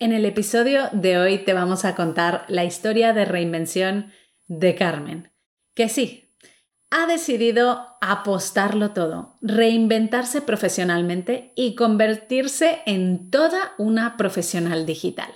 En 0.00 0.12
el 0.12 0.24
episodio 0.26 0.88
de 0.90 1.18
hoy 1.18 1.38
te 1.38 1.52
vamos 1.52 1.84
a 1.84 1.94
contar 1.94 2.44
la 2.48 2.64
historia 2.64 3.12
de 3.12 3.24
reinvención 3.24 4.12
de 4.48 4.74
Carmen, 4.74 5.32
que 5.72 5.88
sí, 5.88 6.34
ha 6.90 7.06
decidido 7.06 7.96
apostarlo 8.00 8.90
todo, 8.90 9.36
reinventarse 9.40 10.42
profesionalmente 10.42 11.52
y 11.54 11.76
convertirse 11.76 12.80
en 12.86 13.30
toda 13.30 13.74
una 13.78 14.16
profesional 14.16 14.84
digital. 14.84 15.30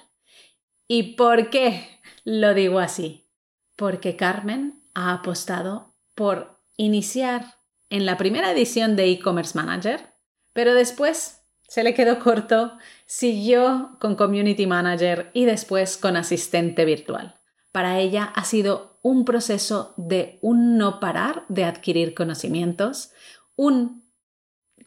¿Y 0.88 1.14
por 1.14 1.50
qué 1.50 2.00
lo 2.24 2.52
digo 2.52 2.80
así? 2.80 3.30
Porque 3.76 4.16
Carmen 4.16 4.82
ha 4.92 5.12
apostado 5.12 5.94
por 6.16 6.60
iniciar 6.76 7.54
en 7.90 8.06
la 8.06 8.16
primera 8.16 8.50
edición 8.50 8.96
de 8.96 9.08
e-commerce 9.10 9.56
manager, 9.56 10.14
pero 10.52 10.74
después 10.74 11.37
se 11.68 11.84
le 11.84 11.94
quedó 11.94 12.18
corto, 12.18 12.72
siguió 13.06 13.96
con 14.00 14.16
Community 14.16 14.66
Manager 14.66 15.30
y 15.34 15.44
después 15.44 15.98
con 15.98 16.16
asistente 16.16 16.84
virtual. 16.86 17.36
Para 17.72 18.00
ella 18.00 18.24
ha 18.34 18.44
sido 18.44 18.98
un 19.02 19.26
proceso 19.26 19.92
de 19.98 20.38
un 20.40 20.78
no 20.78 20.98
parar 20.98 21.44
de 21.48 21.64
adquirir 21.64 22.14
conocimientos, 22.14 23.12
un 23.54 24.02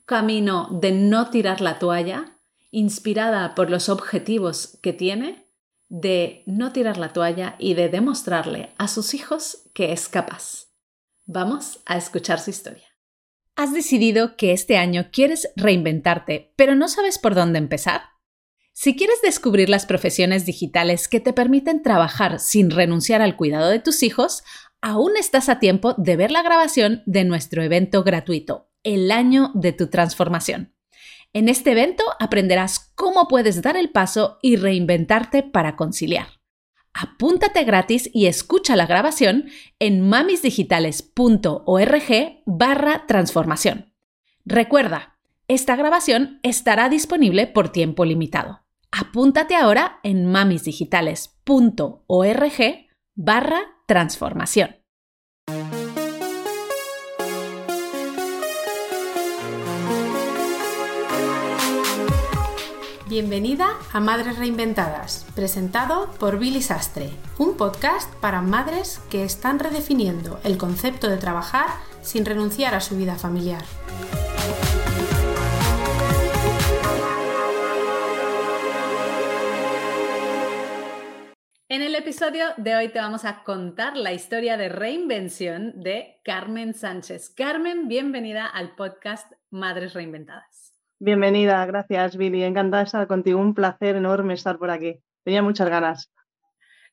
camino 0.05 0.69
de 0.71 0.91
no 0.91 1.29
tirar 1.29 1.61
la 1.61 1.77
toalla, 1.77 2.39
inspirada 2.71 3.53
por 3.53 3.69
los 3.69 3.87
objetivos 3.87 4.79
que 4.81 4.91
tiene, 4.91 5.45
de 5.87 6.41
no 6.47 6.71
tirar 6.71 6.97
la 6.97 7.13
toalla 7.13 7.55
y 7.59 7.75
de 7.75 7.89
demostrarle 7.89 8.73
a 8.77 8.87
sus 8.87 9.13
hijos 9.13 9.69
que 9.73 9.91
es 9.91 10.09
capaz. 10.09 10.67
Vamos 11.25 11.79
a 11.85 11.97
escuchar 11.97 12.39
su 12.39 12.49
historia. 12.49 12.90
¿Has 13.55 13.73
decidido 13.73 14.37
que 14.37 14.53
este 14.53 14.77
año 14.77 15.09
quieres 15.11 15.49
reinventarte, 15.55 16.53
pero 16.55 16.75
no 16.75 16.87
sabes 16.87 17.19
por 17.19 17.35
dónde 17.35 17.59
empezar? 17.59 18.01
Si 18.73 18.95
quieres 18.95 19.21
descubrir 19.21 19.69
las 19.69 19.85
profesiones 19.85 20.45
digitales 20.45 21.07
que 21.07 21.19
te 21.19 21.33
permiten 21.33 21.83
trabajar 21.83 22.39
sin 22.39 22.71
renunciar 22.71 23.21
al 23.21 23.35
cuidado 23.35 23.69
de 23.69 23.79
tus 23.79 24.03
hijos, 24.03 24.43
aún 24.81 25.17
estás 25.17 25.49
a 25.49 25.59
tiempo 25.59 25.93
de 25.97 26.15
ver 26.15 26.31
la 26.31 26.41
grabación 26.41 27.03
de 27.05 27.25
nuestro 27.25 27.61
evento 27.61 28.03
gratuito, 28.03 28.69
El 28.83 29.11
año 29.11 29.51
de 29.53 29.73
tu 29.73 29.87
transformación. 29.87 30.73
En 31.33 31.47
este 31.47 31.71
evento 31.71 32.03
aprenderás 32.19 32.91
cómo 32.95 33.27
puedes 33.27 33.61
dar 33.61 33.77
el 33.77 33.91
paso 33.91 34.39
y 34.41 34.55
reinventarte 34.55 35.43
para 35.43 35.75
conciliar. 35.75 36.40
Apúntate 36.93 37.63
gratis 37.63 38.09
y 38.13 38.25
escucha 38.25 38.75
la 38.75 38.85
grabación 38.85 39.45
en 39.79 40.01
mamisdigitales.org 40.01 42.41
barra 42.45 43.05
transformación. 43.07 43.93
Recuerda, 44.45 45.17
esta 45.47 45.75
grabación 45.75 46.39
estará 46.43 46.89
disponible 46.89 47.47
por 47.47 47.69
tiempo 47.69 48.05
limitado. 48.05 48.61
Apúntate 48.91 49.55
ahora 49.55 49.99
en 50.03 50.25
mamisdigitales.org 50.25 52.87
barra 53.15 53.61
transformación. 53.87 54.80
Bienvenida 63.11 63.77
a 63.91 63.99
Madres 63.99 64.37
Reinventadas, 64.37 65.27
presentado 65.35 66.09
por 66.17 66.39
Billy 66.39 66.61
Sastre, 66.61 67.09
un 67.37 67.57
podcast 67.57 68.09
para 68.21 68.41
madres 68.41 68.99
que 69.11 69.25
están 69.25 69.59
redefiniendo 69.59 70.39
el 70.45 70.57
concepto 70.57 71.09
de 71.09 71.17
trabajar 71.17 71.67
sin 72.01 72.23
renunciar 72.23 72.73
a 72.73 72.79
su 72.79 72.95
vida 72.95 73.15
familiar. 73.15 73.63
En 81.67 81.81
el 81.81 81.95
episodio 81.95 82.45
de 82.55 82.77
hoy 82.77 82.87
te 82.93 82.99
vamos 82.99 83.25
a 83.25 83.43
contar 83.43 83.97
la 83.97 84.13
historia 84.13 84.55
de 84.55 84.69
reinvención 84.69 85.73
de 85.83 86.21
Carmen 86.23 86.73
Sánchez. 86.73 87.29
Carmen, 87.35 87.89
bienvenida 87.89 88.45
al 88.45 88.73
podcast 88.75 89.33
Madres 89.49 89.93
Reinventadas. 89.93 90.50
Bienvenida, 91.03 91.65
gracias 91.65 92.15
Billy. 92.15 92.43
Encantada 92.43 92.83
de 92.83 92.85
estar 92.85 93.07
contigo. 93.07 93.39
Un 93.39 93.55
placer 93.55 93.95
enorme 93.95 94.35
estar 94.35 94.59
por 94.59 94.69
aquí. 94.69 95.01
Tenía 95.23 95.41
muchas 95.41 95.67
ganas. 95.67 96.11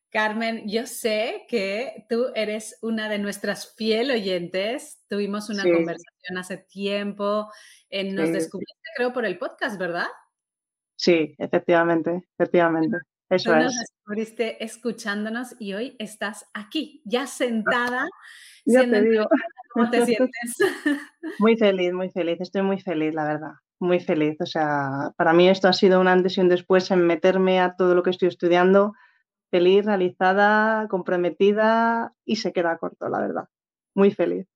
Carmen, 0.09 0.67
yo 0.67 0.87
sé 0.87 1.45
que 1.47 2.07
tú 2.09 2.29
eres 2.35 2.79
una 2.81 3.11
de 3.11 3.19
nuestras 3.19 3.75
fiel 3.77 4.11
oyentes. 4.11 5.05
Tuvimos 5.11 5.51
una 5.51 5.63
conversación 5.63 6.39
hace 6.39 6.57
tiempo. 6.57 7.53
En, 7.91 8.15
nos 8.15 8.33
descubriste, 8.33 8.89
creo, 8.97 9.13
por 9.13 9.27
el 9.27 9.37
podcast, 9.37 9.79
¿verdad? 9.79 10.07
Sí, 10.97 11.35
efectivamente, 11.37 12.23
efectivamente. 12.39 12.97
Eso 13.29 13.53
tú 13.53 13.57
nos 13.59 13.79
descubriste 13.79 14.65
escuchándonos 14.65 15.55
y 15.59 15.75
hoy 15.75 15.97
estás 15.99 16.47
aquí, 16.55 17.03
ya 17.05 17.27
sentada. 17.27 18.09
ya 18.65 18.89
te 18.89 19.03
digo. 19.03 19.29
¿Cómo 19.75 19.91
te 19.91 20.07
sientes? 20.07 20.57
Muy 21.39 21.59
feliz, 21.59 21.93
muy 21.93 22.09
feliz. 22.09 22.41
Estoy 22.41 22.63
muy 22.63 22.81
feliz, 22.81 23.13
la 23.13 23.25
verdad 23.25 23.53
muy 23.81 24.01
feliz. 24.01 24.37
O 24.41 24.47
sea, 24.47 25.13
para 25.17 25.33
mí 25.33 25.49
esto 25.49 25.69
ha 25.69 25.73
sido 25.73 26.01
un 26.01 26.09
antes 26.09 26.37
y 26.37 26.41
un 26.41 26.49
después 26.49 26.91
en 26.91 27.07
meterme 27.07 27.61
a 27.61 27.75
todo 27.77 27.95
lo 27.95 28.03
que 28.03 28.11
estoy 28.11 28.29
estudiando, 28.29 28.95
feliz, 29.51 29.85
realizada, 29.85 30.89
comprometida 30.89 32.15
y 32.25 32.37
se 32.37 32.53
queda 32.53 32.79
corto, 32.79 33.09
la 33.09 33.21
verdad. 33.21 33.49
Muy 33.95 34.11
feliz. 34.11 34.47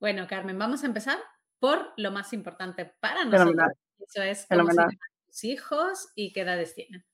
Bueno, 0.00 0.26
Carmen, 0.28 0.58
vamos 0.58 0.84
a 0.84 0.86
empezar 0.86 1.18
por 1.58 1.92
lo 1.96 2.10
más 2.10 2.32
importante 2.32 2.92
para 3.00 3.24
nosotros. 3.24 3.72
Eso 3.98 4.22
es 4.22 4.46
cómo 4.48 4.70
se 4.70 4.82
tus 5.26 5.44
hijos 5.44 6.12
y 6.14 6.32
qué 6.32 6.42
edades 6.42 6.74
tienen. 6.74 7.04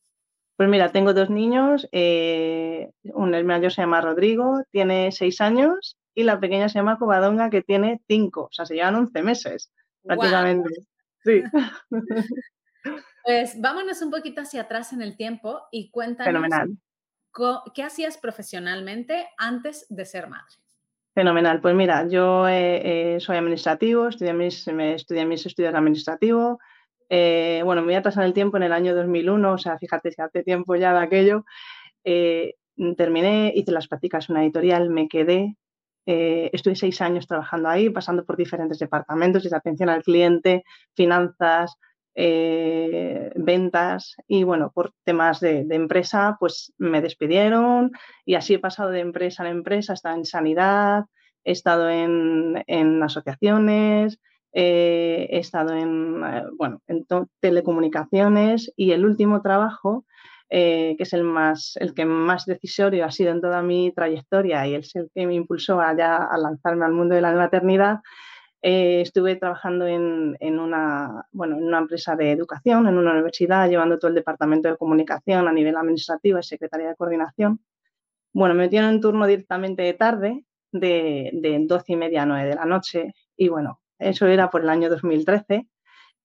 Pues 0.56 0.68
mira, 0.68 0.92
tengo 0.92 1.14
dos 1.14 1.30
niños. 1.30 1.88
Eh, 1.92 2.90
un, 3.02 3.30
mayor 3.46 3.72
se 3.72 3.82
llama 3.82 4.00
Rodrigo, 4.00 4.62
tiene 4.70 5.10
seis 5.12 5.40
años, 5.40 5.96
y 6.14 6.24
la 6.24 6.38
pequeña 6.38 6.68
se 6.68 6.78
llama 6.78 6.98
Covadonga, 6.98 7.50
que 7.50 7.62
tiene 7.62 8.00
cinco. 8.06 8.44
O 8.44 8.52
sea, 8.52 8.66
se 8.66 8.74
llevan 8.74 8.96
once 8.96 9.22
meses 9.22 9.72
prácticamente. 10.02 10.68
Sí. 11.24 11.42
Pues 13.24 13.60
vámonos 13.60 14.02
un 14.02 14.10
poquito 14.10 14.40
hacia 14.40 14.62
atrás 14.62 14.92
en 14.92 15.02
el 15.02 15.16
tiempo 15.16 15.60
y 15.70 15.90
cuéntanos 15.90 16.26
Fenomenal. 16.26 16.76
qué 17.72 17.84
hacías 17.84 18.18
profesionalmente 18.18 19.28
antes 19.38 19.86
de 19.88 20.04
ser 20.04 20.28
madre. 20.28 20.56
Fenomenal. 21.14 21.60
Pues 21.60 21.74
mira, 21.74 22.08
yo 22.08 22.48
eh, 22.48 23.14
eh, 23.14 23.20
soy 23.20 23.36
administrativo, 23.36 24.08
estudié 24.08 24.32
mis, 24.32 24.66
me 24.68 24.94
estudié 24.94 25.26
mis 25.26 25.44
estudios 25.44 25.74
administrativos. 25.74 26.58
Eh, 27.10 27.60
bueno, 27.64 27.82
me 27.82 27.88
voy 27.88 27.94
a 27.94 27.98
atrasar 27.98 28.24
el 28.24 28.32
tiempo 28.32 28.56
en 28.56 28.62
el 28.62 28.72
año 28.72 28.94
2001, 28.94 29.52
o 29.52 29.58
sea, 29.58 29.78
fíjate 29.78 30.10
si 30.10 30.22
hace 30.22 30.42
tiempo 30.42 30.74
ya 30.74 30.92
de 30.92 31.00
aquello. 31.00 31.44
terminé, 32.96 33.52
hice 33.54 33.70
las 33.70 33.86
prácticas 33.86 34.28
en 34.28 34.36
una 34.36 34.44
editorial, 34.44 34.88
me 34.88 35.06
quedé, 35.08 35.56
eh, 36.06 36.50
estuve 36.52 36.76
seis 36.76 37.00
años 37.00 37.26
trabajando 37.26 37.68
ahí, 37.68 37.90
pasando 37.90 38.24
por 38.24 38.36
diferentes 38.36 38.78
departamentos, 38.78 39.42
desde 39.42 39.56
atención 39.56 39.88
al 39.88 40.02
cliente, 40.02 40.64
finanzas, 40.94 41.76
eh, 42.14 43.30
ventas 43.36 44.16
y 44.28 44.44
bueno, 44.44 44.70
por 44.74 44.92
temas 45.04 45.40
de, 45.40 45.66
empresa, 45.70 46.36
pues 46.38 46.72
me 46.76 47.00
despidieron 47.00 47.92
y 48.26 48.34
así 48.34 48.54
he 48.54 48.58
pasado 48.58 48.90
de 48.90 49.00
empresa 49.00 49.44
a 49.44 49.48
empresa, 49.48 49.92
he 49.92 49.94
estado 49.94 50.16
en 50.16 50.26
sanidad, 50.26 51.04
he 51.44 51.52
estado 51.52 51.88
en, 51.88 53.02
asociaciones, 53.02 54.18
eh, 54.52 55.26
he 55.30 55.38
estado 55.38 55.74
en, 55.74 56.20
bueno, 56.58 56.82
en 56.86 57.06
telecomunicaciones 57.40 58.70
y 58.76 58.90
el 58.92 59.06
último 59.06 59.40
trabajo 59.40 60.04
eh, 60.54 60.96
que 60.98 61.04
es 61.04 61.14
el, 61.14 61.24
más, 61.24 61.78
el 61.80 61.94
que 61.94 62.04
más 62.04 62.44
decisorio 62.44 63.06
ha 63.06 63.10
sido 63.10 63.30
en 63.30 63.40
toda 63.40 63.62
mi 63.62 63.90
trayectoria 63.90 64.66
y 64.66 64.74
es 64.74 64.94
el 64.96 65.10
que 65.14 65.26
me 65.26 65.34
impulsó 65.34 65.80
a, 65.80 65.92
a 65.92 66.36
lanzarme 66.36 66.84
al 66.84 66.92
mundo 66.92 67.14
de 67.14 67.22
la 67.22 67.32
maternidad, 67.32 68.00
eh, 68.60 69.00
estuve 69.00 69.36
trabajando 69.36 69.86
en, 69.86 70.36
una, 70.58 71.26
bueno, 71.32 71.56
en 71.56 71.64
una 71.64 71.78
empresa 71.78 72.16
de 72.16 72.32
educación, 72.32 72.86
en 72.86 72.98
una 72.98 73.12
universidad, 73.12 73.66
llevando 73.70 73.98
todo 73.98 74.10
el 74.10 74.14
departamento 74.14 74.68
de 74.68 74.76
comunicación 74.76 75.48
a 75.48 75.52
nivel 75.52 75.74
administrativo 75.74 76.38
y 76.38 76.42
secretaría 76.42 76.88
de 76.88 76.96
coordinación. 76.96 77.58
Bueno, 78.34 78.54
me 78.54 78.64
metieron 78.64 78.90
en 78.90 79.00
turno 79.00 79.26
directamente 79.26 79.80
de 79.80 79.94
tarde, 79.94 80.44
de, 80.70 81.30
de 81.32 81.64
12 81.66 81.92
y 81.94 81.96
media 81.96 82.24
a 82.24 82.26
9 82.26 82.46
de 82.46 82.54
la 82.56 82.66
noche, 82.66 83.14
y 83.38 83.48
bueno, 83.48 83.80
eso 83.98 84.26
era 84.26 84.50
por 84.50 84.60
el 84.60 84.68
año 84.68 84.90
2013. 84.90 85.66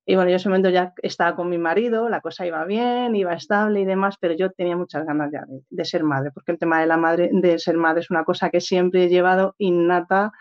Y 0.10 0.16
bueno, 0.16 0.30
yo 0.30 0.36
en 0.36 0.38
ese 0.38 0.48
momento 0.48 0.70
ya 0.70 0.94
estaba 1.04 1.36
con 1.36 1.50
mi 1.50 1.58
marido, 1.58 2.08
la 2.08 2.22
cosa 2.22 2.48
iba 2.48 2.64
bien, 2.64 3.14
iba 3.14 3.34
estable 3.34 3.82
y 3.82 3.86
demás, 3.86 4.16
pero 4.22 4.34
yo 4.36 4.52
tenía 4.52 4.78
muchas 4.78 5.06
ganas 5.06 5.30
ya 5.34 5.44
de, 5.70 5.86
ser 5.86 6.06
madre, 6.06 6.32
porque 6.34 6.54
el 6.54 6.58
tema 6.58 6.80
de 6.80 6.88
la 6.88 6.96
madre, 6.96 7.30
de 7.34 7.60
ser 7.60 7.76
madre 7.76 8.00
es 8.00 8.10
una 8.10 8.24
cosa 8.24 8.50
que 8.50 8.62
siempre 8.62 9.04
he 9.04 9.10
llevado 9.10 9.56
innata 9.58 10.32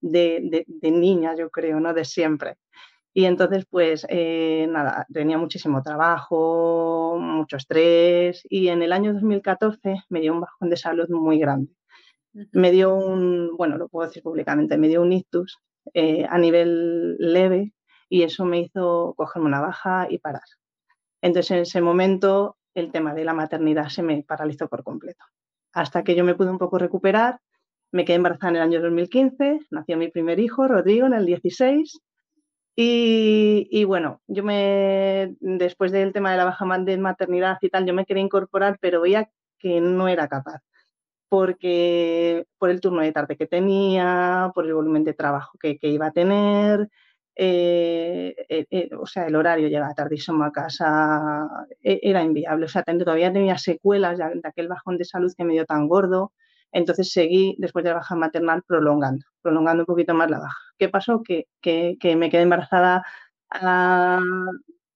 de, 0.00 0.64
de, 0.66 0.90
niña, 0.90 1.34
yo 1.36 1.50
creo, 1.50 1.80
¿no? 1.80 1.92
De 1.92 2.06
siempre. 2.06 2.56
Y 3.12 3.26
entonces, 3.26 3.66
pues 3.68 4.06
eh, 4.08 4.66
nada, 4.70 5.06
tenía 5.12 5.36
muchísimo 5.36 5.82
trabajo, 5.82 7.18
mucho 7.20 7.58
estrés 7.58 8.42
y 8.48 8.68
en 8.68 8.82
el 8.82 8.92
año 8.92 9.12
2014 9.12 10.04
me 10.08 10.20
dio 10.20 10.32
un 10.32 10.40
bajón 10.40 10.70
de 10.70 10.76
salud 10.78 11.08
muy 11.10 11.38
grande. 11.38 11.70
Me 12.52 12.70
dio 12.70 12.94
un, 12.94 13.54
bueno, 13.58 13.76
lo 13.76 13.88
puedo 13.90 14.08
decir 14.08 14.22
públicamente, 14.22 14.78
me 14.78 14.88
dio 14.88 15.02
un 15.02 15.12
ictus 15.12 15.58
eh, 15.92 16.24
a 16.26 16.38
nivel 16.38 17.18
leve 17.18 17.74
y 18.10 18.24
eso 18.24 18.44
me 18.44 18.58
hizo 18.58 19.14
cogerme 19.16 19.46
una 19.46 19.60
baja 19.60 20.06
y 20.10 20.18
parar. 20.18 20.42
Entonces, 21.22 21.50
en 21.52 21.58
ese 21.60 21.80
momento, 21.80 22.56
el 22.74 22.90
tema 22.90 23.14
de 23.14 23.24
la 23.24 23.32
maternidad 23.32 23.88
se 23.88 24.02
me 24.02 24.22
paralizó 24.24 24.68
por 24.68 24.82
completo. 24.82 25.24
Hasta 25.72 26.02
que 26.02 26.16
yo 26.16 26.24
me 26.24 26.34
pude 26.34 26.50
un 26.50 26.58
poco 26.58 26.76
recuperar, 26.76 27.38
me 27.92 28.04
quedé 28.04 28.16
embarazada 28.16 28.50
en 28.50 28.56
el 28.56 28.62
año 28.62 28.82
2015, 28.82 29.60
nació 29.70 29.96
mi 29.96 30.08
primer 30.08 30.40
hijo, 30.40 30.66
Rodrigo, 30.66 31.06
en 31.06 31.14
el 31.14 31.24
16. 31.24 32.00
Y, 32.76 33.84
bueno, 33.84 34.22
yo 34.26 34.42
me, 34.42 35.36
después 35.40 35.92
del 35.92 36.12
tema 36.12 36.32
de 36.32 36.38
la 36.38 36.46
baja 36.46 36.66
de 36.78 36.96
maternidad 36.98 37.58
y 37.60 37.68
tal, 37.68 37.84
yo 37.86 37.92
me 37.92 38.06
quería 38.06 38.22
incorporar, 38.22 38.78
pero 38.80 39.02
veía 39.02 39.30
que 39.58 39.80
no 39.80 40.08
era 40.08 40.28
capaz 40.28 40.62
porque 41.28 42.44
por 42.58 42.70
el 42.70 42.80
turno 42.80 43.02
de 43.02 43.12
tarde 43.12 43.36
que 43.36 43.46
tenía, 43.46 44.50
por 44.52 44.66
el 44.66 44.74
volumen 44.74 45.04
de 45.04 45.12
trabajo 45.12 45.56
que 45.60 45.78
iba 45.82 46.06
a 46.06 46.12
tener, 46.12 46.88
eh, 47.36 48.34
eh, 48.48 48.66
eh, 48.70 48.90
o 48.98 49.06
sea, 49.06 49.26
el 49.26 49.36
horario 49.36 49.68
llegaba 49.68 49.94
tardísimo 49.94 50.44
a 50.44 50.52
casa, 50.52 51.48
e, 51.82 52.00
era 52.02 52.22
inviable, 52.22 52.66
o 52.66 52.68
sea, 52.68 52.82
todavía 52.82 53.32
tenía 53.32 53.56
secuelas 53.58 54.18
de, 54.18 54.40
aquel 54.44 54.68
bajón 54.68 54.98
de 54.98 55.04
salud 55.04 55.32
que 55.36 55.44
me 55.44 55.54
dio 55.54 55.64
tan 55.64 55.88
gordo, 55.88 56.32
entonces 56.72 57.12
seguí 57.12 57.56
después 57.58 57.84
de 57.84 57.90
la 57.90 57.96
baja 57.96 58.14
maternal 58.16 58.62
prolongando, 58.66 59.24
prolongando 59.42 59.82
un 59.82 59.86
poquito 59.86 60.14
más 60.14 60.30
la 60.30 60.40
baja. 60.40 60.58
¿Qué 60.78 60.88
pasó? 60.88 61.22
Que, 61.22 61.46
me 62.16 62.30
quedé 62.30 62.42
embarazada 62.42 63.04
a 63.50 64.20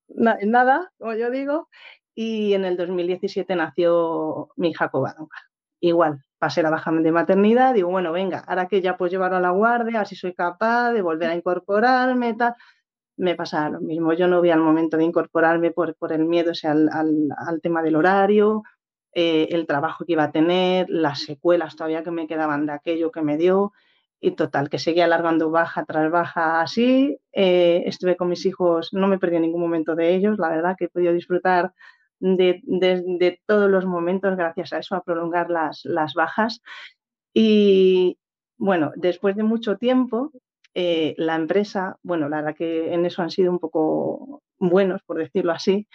nada, 0.09 0.93
como 0.99 1.15
yo 1.15 1.31
digo, 1.31 1.69
y 2.15 2.55
en 2.55 2.65
el 2.65 2.77
2017 2.77 3.57
nació 3.57 4.51
mi 4.57 4.71
hija 4.71 4.89
Covadonga. 4.89 5.37
Igual, 5.85 6.23
pasé 6.39 6.63
la 6.63 6.71
baja 6.71 6.91
de 6.93 7.13
maternidad, 7.13 7.75
digo, 7.75 7.91
bueno, 7.91 8.11
venga, 8.11 8.39
ahora 8.47 8.69
que 8.69 8.81
ya 8.81 8.97
puedo 8.97 9.11
llevar 9.11 9.35
a 9.35 9.41
la 9.41 9.51
guardia, 9.51 10.01
así 10.01 10.17
soy 10.17 10.33
capaz 10.33 10.93
de 10.93 11.03
volver 11.03 11.29
a 11.29 11.35
incorporarme, 11.35 12.33
tal. 12.33 12.55
Me 13.19 13.35
pasa 13.35 13.69
lo 13.69 13.83
mismo, 13.83 14.15
yo 14.15 14.27
no 14.27 14.41
vi 14.41 14.51
al 14.51 14.61
momento 14.61 14.97
de 14.97 15.05
incorporarme 15.05 15.73
por, 15.73 15.95
por 15.97 16.13
el 16.15 16.25
miedo 16.25 16.55
sea, 16.55 16.71
al, 16.71 16.89
al, 16.91 17.61
tema 17.61 17.83
del 17.83 17.97
horario, 17.97 18.63
eh, 19.13 19.49
el 19.51 19.67
trabajo 19.67 20.07
que 20.07 20.13
iba 20.13 20.25
a 20.25 20.33
tener, 20.33 20.87
las 20.89 21.21
secuelas 21.21 21.77
todavía 21.77 22.03
que 22.03 22.11
me 22.11 22.27
quedaban 22.27 22.65
de 22.65 22.73
aquello 22.73 23.11
que 23.11 23.21
me 23.21 23.37
dio, 23.37 23.73
y 24.21 24.31
total, 24.31 24.71
que 24.71 24.79
seguía 24.79 25.05
alargando 25.05 25.51
baja 25.51 25.85
tras 25.85 26.11
baja 26.11 26.63
así. 26.63 27.19
Eh, 27.33 27.83
estuve 27.85 28.17
con 28.17 28.31
mis 28.31 28.47
hijos, 28.47 28.95
no 28.95 29.07
me 29.07 29.19
perdí 29.19 29.39
ningún 29.39 29.61
momento 29.61 29.95
de 29.95 30.15
ellos, 30.15 30.39
la 30.39 30.49
verdad 30.49 30.77
que 30.79 30.87
he 30.87 30.89
podido 30.89 31.13
disfrutar 31.13 31.75
de, 32.25 33.41
todos 33.47 33.71
los 33.71 33.85
momentos 33.85 34.37
gracias 34.37 34.73
a 34.73 34.79
eso, 34.79 34.95
a 34.95 35.03
prolongar 35.03 35.51
las, 35.51 35.85
las 35.85 36.15
bajas. 36.15 36.63
Y 37.35 38.19
bueno, 38.57 38.93
después 38.97 39.37
de 39.37 39.43
mucho 39.43 39.77
tiempo, 39.77 40.33
eh, 40.75 41.15
la 41.19 41.37
empresa, 41.37 41.99
bueno, 42.03 42.29
la 42.29 42.39
verdad 42.39 42.57
que 42.57 42.95
en 42.95 43.05
eso 43.05 43.23
han 43.23 43.31
sido 43.31 43.51
un 43.53 43.59
poco 43.59 44.43
buenos, 44.59 45.03
por 45.03 45.19
decirlo 45.19 45.53
así, 45.53 45.87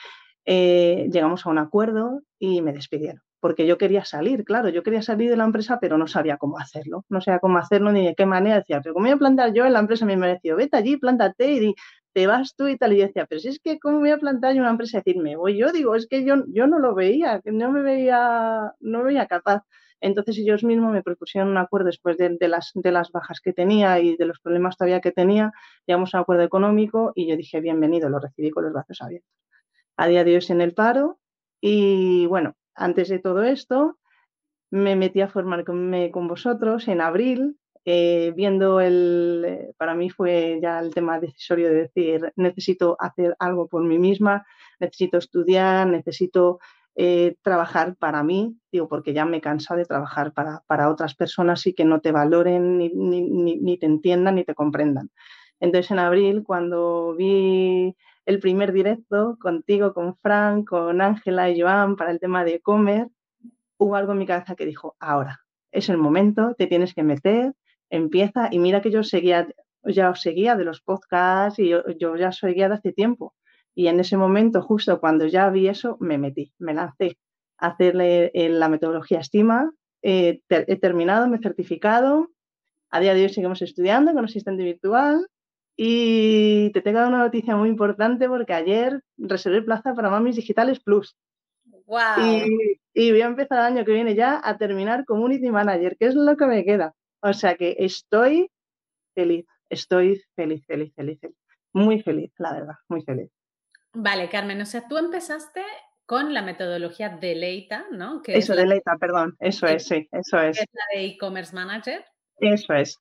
eh, 0.46 1.10
llegamos 1.12 1.46
a 1.46 1.50
un 1.50 1.58
acuerdo 1.58 2.22
y 2.38 2.62
me 2.62 2.74
despidieron. 2.74 3.22
Porque 3.42 3.66
yo 3.66 3.78
quería 3.78 4.04
salir, 4.04 4.44
claro, 4.44 4.68
yo 4.68 4.84
quería 4.84 5.02
salir 5.02 5.30
de 5.30 5.38
la 5.38 5.46
empresa, 5.46 5.80
pero 5.80 5.98
no 5.98 6.08
sabía 6.08 6.38
cómo 6.38 6.60
hacerlo. 6.60 7.06
No 7.08 7.22
sabía 7.22 7.40
cómo 7.40 7.58
hacerlo 7.58 7.92
ni 7.94 8.06
de 8.06 8.14
qué 8.14 8.26
manera. 8.26 8.58
Decía, 8.58 8.82
pero 8.82 8.94
¿cómo 8.94 9.06
voy 9.06 9.14
a 9.14 9.18
plantar 9.18 9.54
yo 9.54 9.66
en 9.66 9.72
la 9.74 9.80
empresa? 9.80 10.06
Me 10.06 10.18
mereció, 10.18 10.58
vete 10.58 10.76
allí, 10.76 10.98
plántate 10.98 11.54
y 11.54 11.76
te 12.20 12.28
vas 12.28 12.54
tú 12.54 12.68
y 12.68 12.78
tal. 12.78 12.92
Y 12.92 12.98
decía, 12.98 13.26
pero 13.28 13.40
si 13.40 13.48
es 13.48 13.60
que, 13.62 13.80
¿cómo 13.80 14.00
voy 14.00 14.10
a 14.10 14.18
plantar 14.18 14.54
yo 14.54 14.60
una 14.60 14.72
empresa 14.72 14.98
y 14.98 15.02
decirme, 15.06 15.38
voy 15.38 15.58
yo? 15.58 15.72
Digo, 15.72 15.96
es 15.96 16.06
que 16.06 16.26
yo, 16.26 16.44
yo 16.50 16.68
no 16.68 16.78
lo 16.78 16.94
veía, 16.94 17.40
que 17.40 17.54
no 17.54 17.72
me 17.72 17.82
veía, 17.82 18.74
no 18.82 19.04
veía 19.04 19.26
capaz. 19.28 19.64
Entonces 20.02 20.38
ellos 20.38 20.66
mismos 20.66 20.92
me 20.92 21.02
propusieron 21.02 21.50
un 21.50 21.58
acuerdo 21.58 21.86
después 21.86 22.18
de, 22.18 22.38
las, 22.50 22.72
de 22.74 22.92
las 22.92 23.12
bajas 23.14 23.40
que 23.40 23.54
tenía 23.54 24.02
y 24.02 24.18
de 24.18 24.26
los 24.26 24.42
problemas 24.42 24.76
todavía 24.76 25.00
que 25.00 25.14
tenía, 25.14 25.54
llegamos 25.86 26.14
a 26.14 26.18
un 26.18 26.22
acuerdo 26.24 26.44
económico 26.44 27.14
y 27.16 27.30
yo 27.30 27.38
dije, 27.38 27.62
bienvenido, 27.62 28.10
lo 28.10 28.20
recibí 28.20 28.50
con 28.52 28.66
los 28.66 28.74
brazos 28.74 29.02
abiertos. 29.02 29.32
A 29.96 30.08
día 30.08 30.26
de 30.26 30.36
hoy 30.36 30.46
en 30.50 30.60
el 30.60 30.74
paro 30.74 31.20
y 31.62 32.26
bueno, 32.26 32.56
antes 32.76 33.08
de 33.08 33.20
todo 33.20 33.44
esto 33.44 33.98
me 34.72 34.98
metí 34.98 35.22
a 35.22 35.30
formarme 35.30 36.12
con 36.12 36.28
vosotros 36.28 36.90
en 36.90 37.00
abril 37.00 37.58
eh, 37.86 38.34
viendo 38.36 38.82
el, 38.82 39.44
eh, 39.48 39.74
para 39.78 39.96
mí 39.96 40.10
fue 40.10 40.60
ya 40.62 40.80
el 40.80 40.94
tema 40.94 41.20
decisorio 41.20 41.70
de 41.70 41.76
decir, 41.76 42.34
necesito 42.36 42.98
hacer 43.00 43.36
algo 43.40 43.68
por 43.68 43.84
mí 43.84 43.98
misma, 43.98 44.46
necesito 44.80 45.18
estudiar, 45.18 45.88
necesito 45.88 46.60
eh, 46.96 47.38
trabajar 47.42 47.96
para 47.96 48.24
mí, 48.24 48.58
digo, 48.72 48.90
porque 48.90 49.14
ya 49.14 49.26
me 49.26 49.38
he 49.38 49.42
cansado 49.42 49.78
de 49.78 49.86
trabajar 49.86 50.34
para, 50.34 50.64
para 50.68 50.90
otras 50.90 51.16
personas 51.16 51.66
y 51.66 51.74
que 51.74 51.86
no 51.86 52.02
te 52.02 52.12
valoren, 52.12 52.78
ni, 52.78 52.90
ni, 52.90 53.22
ni, 53.56 53.78
te 53.78 53.86
entiendan, 53.86 54.36
ni 54.36 54.44
te 54.44 54.54
comprendan. 54.54 55.10
Entonces, 55.62 55.92
en 55.92 56.00
abril, 56.00 56.44
cuando 56.46 57.16
vi 57.16 57.96
el 58.26 58.40
primer 58.40 58.74
directo 58.74 59.38
contigo, 59.40 59.94
con 59.94 60.16
Frank, 60.18 60.68
con 60.68 61.02
Ángela 61.02 61.50
y 61.50 61.62
Joan 61.62 61.96
para 61.96 62.12
el 62.12 62.20
tema 62.20 62.44
de 62.44 62.60
comer, 62.60 63.08
hubo 63.78 63.96
algo 63.96 64.12
en 64.12 64.20
mi 64.20 64.26
cabeza 64.26 64.56
que 64.56 64.66
dijo, 64.66 64.96
ahora, 65.00 65.40
es 65.72 65.90
el 65.90 65.98
momento, 65.98 66.54
te 66.58 66.68
tienes 66.68 66.94
que 66.94 67.04
meter, 67.04 67.54
empieza, 67.90 68.50
y 68.52 68.60
mira 68.60 68.82
que 68.82 68.92
yo 68.92 69.04
seguía, 69.04 69.48
ya 69.84 70.10
os 70.10 70.22
seguía 70.22 70.56
de 70.56 70.66
los 70.66 70.82
podcasts 70.82 71.60
y 71.60 71.70
yo, 71.70 72.16
ya 72.16 72.32
seguía 72.32 72.70
de 72.70 72.76
hace 72.76 72.94
tiempo. 72.94 73.34
Y 73.76 73.88
en 73.88 74.00
ese 74.00 74.18
momento, 74.18 74.62
justo 74.62 75.00
cuando 75.00 75.26
ya 75.28 75.50
vi 75.50 75.68
eso, 75.68 75.98
me 76.00 76.18
metí, 76.18 76.52
me 76.60 76.74
lancé 76.74 77.18
a 77.58 77.68
hacerle 77.68 78.32
eh, 78.34 78.50
la 78.50 78.70
metodología 78.70 79.20
estima. 79.20 79.72
he 80.02 80.42
terminado, 80.82 81.28
me 81.28 81.38
he 81.38 81.42
certificado. 81.42 82.30
A 82.92 83.00
día 83.00 83.14
de 83.14 83.24
hoy 83.24 83.30
seguimos 83.30 83.62
estudiando 83.62 84.14
con 84.14 84.26
asistente 84.26 84.64
virtual. 84.64 85.28
Y 85.82 86.72
te 86.74 86.82
tengo 86.82 87.00
una 87.08 87.20
noticia 87.20 87.56
muy 87.56 87.70
importante 87.70 88.28
porque 88.28 88.54
ayer 88.54 89.02
reservé 89.18 89.62
plaza 89.62 89.94
para 89.94 90.10
Mamis 90.10 90.36
Digitales 90.36 90.82
Plus. 90.82 91.16
Wow. 91.86 92.00
Y, 92.22 92.80
y 92.94 93.12
voy 93.12 93.22
a 93.22 93.28
empezar 93.28 93.60
el 93.60 93.78
año 93.78 93.86
que 93.86 93.94
viene 93.94 94.14
ya 94.14 94.42
a 94.44 94.58
terminar 94.58 95.06
Community 95.06 95.50
Manager, 95.50 95.96
que 95.98 96.08
es 96.08 96.16
lo 96.16 96.36
que 96.36 96.48
me 96.48 96.66
queda. 96.66 96.94
O 97.22 97.34
sea 97.34 97.56
que 97.56 97.76
estoy 97.80 98.50
feliz, 99.14 99.46
estoy 99.70 100.22
feliz, 100.36 100.66
feliz, 100.66 100.94
feliz, 100.96 101.20
Muy 101.74 102.02
feliz, 102.02 102.32
la 102.38 102.54
verdad, 102.54 102.76
muy 102.88 103.02
feliz. 103.04 103.30
Vale, 103.94 104.30
Carmen, 104.30 104.62
o 104.62 104.66
sea, 104.66 104.88
tú 104.88 104.98
empezaste 104.98 105.64
con 106.06 106.34
la 106.34 106.42
metodología 106.42 107.10
de 107.10 107.36
Leita, 107.36 107.86
¿no? 107.92 108.22
Que 108.22 108.38
eso, 108.38 108.56
de 108.56 108.66
Leita, 108.66 108.98
perdón, 109.00 109.36
eso 109.40 109.68
es, 109.68 109.86
sí, 109.86 110.08
eso 110.12 110.40
es. 110.40 110.58
es 110.60 110.66
la 110.74 111.00
de 111.00 111.06
e-commerce 111.06 111.54
manager. 111.54 112.04
Eso 112.38 112.74
es. 112.74 112.98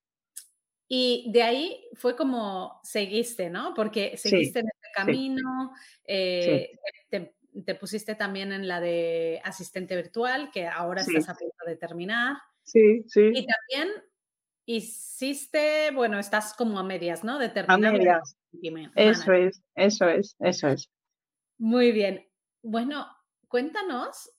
Y 0.89 1.31
de 1.33 1.43
ahí 1.43 1.87
fue 1.95 2.17
como 2.17 2.81
seguiste, 2.83 3.51
¿no? 3.51 3.75
Porque 3.75 4.17
seguiste 4.17 4.61
en 4.61 4.67
este 4.67 4.89
camino, 4.95 5.73
eh, 6.05 6.79
te, 7.11 7.75
pusiste 7.75 8.15
también 8.15 8.53
en 8.53 8.67
la 8.67 8.81
de 8.81 9.41
asistente 9.45 9.97
virtual, 9.97 10.51
que 10.51 10.67
ahora 10.67 11.03
estás 11.03 11.29
a 11.29 11.35
punto 11.35 11.65
de 11.67 11.77
terminar. 11.77 12.39
Sí, 12.69 13.03
sí. 13.09 13.33
Y 13.35 13.47
también 13.47 13.89
hiciste, 14.67 15.91
bueno, 15.95 16.19
estás 16.19 16.53
como 16.53 16.79
a 16.79 16.83
medias, 16.83 17.25
¿no? 17.25 17.39
De 17.39 17.51
a 17.67 17.79
medias. 17.79 18.37
Eso 18.95 19.33
es, 19.33 19.63
eso 19.75 20.07
es, 20.07 20.37
eso 20.39 20.69
es. 20.69 20.91
Muy 21.57 21.93
bien. 21.93 22.29
Bueno, 22.63 23.07
cuéntanos 23.49 24.31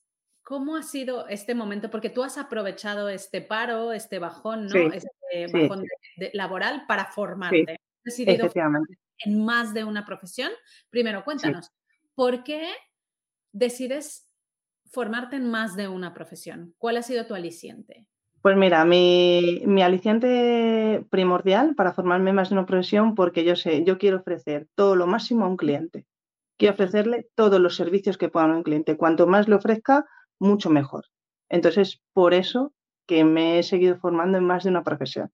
cómo 0.42 0.76
ha 0.76 0.84
sido 0.84 1.26
este 1.26 1.56
momento, 1.56 1.90
porque 1.90 2.10
tú 2.10 2.22
has 2.22 2.38
aprovechado 2.38 3.08
este 3.08 3.40
paro, 3.40 3.92
este 3.92 4.20
bajón, 4.20 4.68
¿no? 4.68 4.92
este 4.92 5.48
bajón 5.52 5.84
laboral 6.32 6.84
para 6.86 7.06
formarte. 7.06 7.72
Has 7.72 8.16
decidido 8.16 8.48
en 9.24 9.44
más 9.44 9.74
de 9.74 9.82
una 9.82 10.06
profesión. 10.06 10.52
Primero, 10.90 11.24
cuéntanos, 11.24 11.72
¿por 12.14 12.44
qué 12.44 12.70
decides 13.50 14.30
formarte 14.92 15.36
en 15.36 15.50
más 15.50 15.74
de 15.74 15.88
una 15.88 16.14
profesión? 16.14 16.72
¿Cuál 16.78 16.98
ha 16.98 17.02
sido 17.02 17.26
tu 17.26 17.34
aliciente? 17.34 18.06
Pues 18.42 18.56
mira, 18.56 18.84
mi, 18.86 19.62
mi, 19.66 19.82
aliciente 19.82 21.04
primordial 21.10 21.74
para 21.74 21.92
formarme 21.92 22.32
más 22.32 22.50
en 22.50 22.58
una 22.58 22.66
profesión, 22.66 23.14
porque 23.14 23.44
yo 23.44 23.54
sé, 23.54 23.84
yo 23.84 23.98
quiero 23.98 24.18
ofrecer 24.18 24.66
todo 24.74 24.96
lo 24.96 25.06
máximo 25.06 25.44
a 25.44 25.48
un 25.48 25.58
cliente. 25.58 26.06
Quiero 26.56 26.72
ofrecerle 26.74 27.28
todos 27.34 27.60
los 27.60 27.76
servicios 27.76 28.16
que 28.16 28.30
pueda 28.30 28.46
a 28.46 28.56
un 28.56 28.62
cliente. 28.62 28.96
Cuanto 28.96 29.26
más 29.26 29.46
le 29.46 29.56
ofrezca, 29.56 30.06
mucho 30.38 30.70
mejor. 30.70 31.04
Entonces, 31.50 32.00
por 32.14 32.32
eso 32.32 32.72
que 33.06 33.24
me 33.24 33.58
he 33.58 33.62
seguido 33.62 33.98
formando 33.98 34.38
en 34.38 34.44
más 34.44 34.64
de 34.64 34.70
una 34.70 34.84
profesión. 34.84 35.30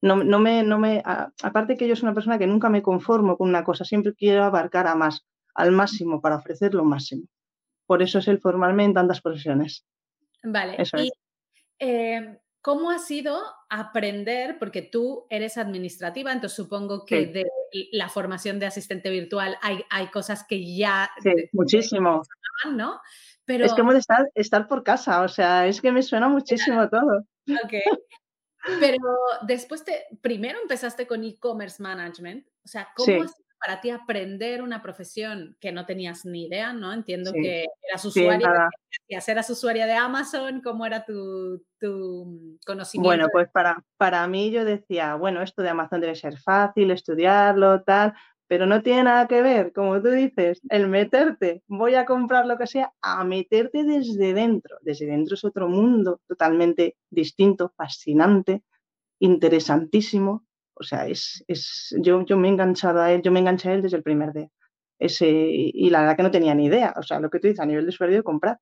No, 0.00 0.16
no 0.16 0.38
me, 0.38 0.62
no 0.62 0.78
me, 0.78 1.02
aparte 1.04 1.76
que 1.76 1.88
yo 1.88 1.96
soy 1.96 2.06
una 2.06 2.14
persona 2.14 2.38
que 2.38 2.46
nunca 2.46 2.70
me 2.70 2.82
conformo 2.82 3.36
con 3.36 3.48
una 3.48 3.64
cosa, 3.64 3.84
siempre 3.84 4.14
quiero 4.14 4.44
abarcar 4.44 4.86
a 4.86 4.94
más, 4.94 5.26
al 5.54 5.72
máximo, 5.72 6.20
para 6.20 6.36
ofrecer 6.36 6.72
lo 6.74 6.84
máximo. 6.84 7.24
Por 7.86 8.02
eso 8.02 8.18
es 8.18 8.28
el 8.28 8.40
formarme 8.40 8.84
en 8.84 8.94
tantas 8.94 9.20
profesiones. 9.20 9.84
Vale. 10.42 10.76
Eso 10.78 10.96
es. 10.98 11.10
Eh, 11.78 12.38
¿Cómo 12.66 12.90
ha 12.90 12.98
sido 12.98 13.40
aprender? 13.70 14.58
Porque 14.58 14.82
tú 14.82 15.24
eres 15.30 15.56
administrativa, 15.56 16.32
entonces 16.32 16.56
supongo 16.56 17.06
que 17.06 17.26
de 17.26 17.44
la 17.92 18.08
formación 18.08 18.58
de 18.58 18.66
asistente 18.66 19.08
virtual 19.08 19.56
hay, 19.62 19.84
hay 19.88 20.08
cosas 20.08 20.44
que 20.48 20.76
ya... 20.76 21.08
Sí, 21.22 21.30
muchísimo. 21.52 22.22
¿no? 22.72 23.00
Pero... 23.44 23.66
Es 23.66 23.72
como 23.72 23.92
de 23.92 24.00
estar, 24.00 24.28
estar 24.34 24.66
por 24.66 24.82
casa, 24.82 25.22
o 25.22 25.28
sea, 25.28 25.68
es 25.68 25.80
que 25.80 25.92
me 25.92 26.02
suena 26.02 26.28
muchísimo 26.28 26.88
todo. 26.90 27.20
Ok. 27.48 27.74
Pero 28.80 28.98
después 29.42 29.84
te, 29.84 30.04
primero 30.20 30.58
empezaste 30.60 31.06
con 31.06 31.22
e-commerce 31.22 31.80
management, 31.80 32.48
o 32.64 32.66
sea, 32.66 32.88
¿cómo 32.96 33.22
es 33.22 33.32
para 33.58 33.80
ti 33.80 33.90
aprender 33.90 34.62
una 34.62 34.82
profesión 34.82 35.56
que 35.60 35.72
no 35.72 35.86
tenías 35.86 36.24
ni 36.24 36.46
idea, 36.46 36.72
¿no? 36.72 36.92
Entiendo 36.92 37.32
que 37.32 37.66
eras 37.88 38.04
usuaria, 38.04 38.68
sí, 38.90 39.30
eras 39.30 39.50
usuaria 39.50 39.86
de 39.86 39.94
Amazon, 39.94 40.60
¿cómo 40.62 40.84
era 40.86 41.04
tu, 41.04 41.64
tu, 41.80 42.58
conocimiento? 42.64 43.08
Bueno, 43.08 43.28
pues 43.32 43.48
para, 43.50 43.82
para 43.96 44.26
mí 44.28 44.50
yo 44.50 44.64
decía, 44.64 45.14
bueno, 45.14 45.42
esto 45.42 45.62
de 45.62 45.70
Amazon 45.70 46.00
debe 46.00 46.14
ser 46.14 46.38
fácil, 46.38 46.90
estudiarlo, 46.90 47.82
tal, 47.82 48.14
pero 48.48 48.66
no 48.66 48.82
tiene 48.82 49.04
nada 49.04 49.26
que 49.26 49.42
ver, 49.42 49.72
como 49.72 50.00
tú 50.00 50.10
dices, 50.10 50.60
el 50.68 50.88
meterte, 50.88 51.62
voy 51.66 51.94
a 51.94 52.06
comprar 52.06 52.46
lo 52.46 52.56
que 52.56 52.66
sea, 52.66 52.92
a 53.02 53.24
meterte 53.24 53.82
desde 53.82 54.34
dentro. 54.34 54.76
Desde 54.82 55.06
dentro 55.06 55.34
es 55.34 55.44
otro 55.44 55.68
mundo 55.68 56.20
totalmente 56.28 56.96
distinto, 57.10 57.72
fascinante, 57.76 58.62
interesantísimo. 59.18 60.45
O 60.78 60.82
sea, 60.82 61.06
es, 61.06 61.44
es, 61.48 61.94
yo, 61.98 62.24
yo 62.24 62.36
me 62.36 62.48
he 62.48 62.50
enganchado 62.50 63.00
a 63.00 63.12
él, 63.12 63.22
yo 63.22 63.32
me 63.32 63.40
enganché 63.40 63.70
a 63.70 63.74
él 63.74 63.82
desde 63.82 63.96
el 63.96 64.02
primer 64.02 64.32
día. 64.32 64.48
Ese, 64.98 65.28
y 65.28 65.90
la 65.90 66.00
verdad 66.00 66.16
que 66.16 66.22
no 66.22 66.30
tenía 66.30 66.54
ni 66.54 66.66
idea, 66.66 66.94
o 66.96 67.02
sea, 67.02 67.20
lo 67.20 67.28
que 67.28 67.38
tú 67.38 67.48
dices 67.48 67.60
a 67.60 67.66
nivel 67.66 67.84
de 67.84 67.90
usuario 67.90 68.24
comprar. 68.24 68.58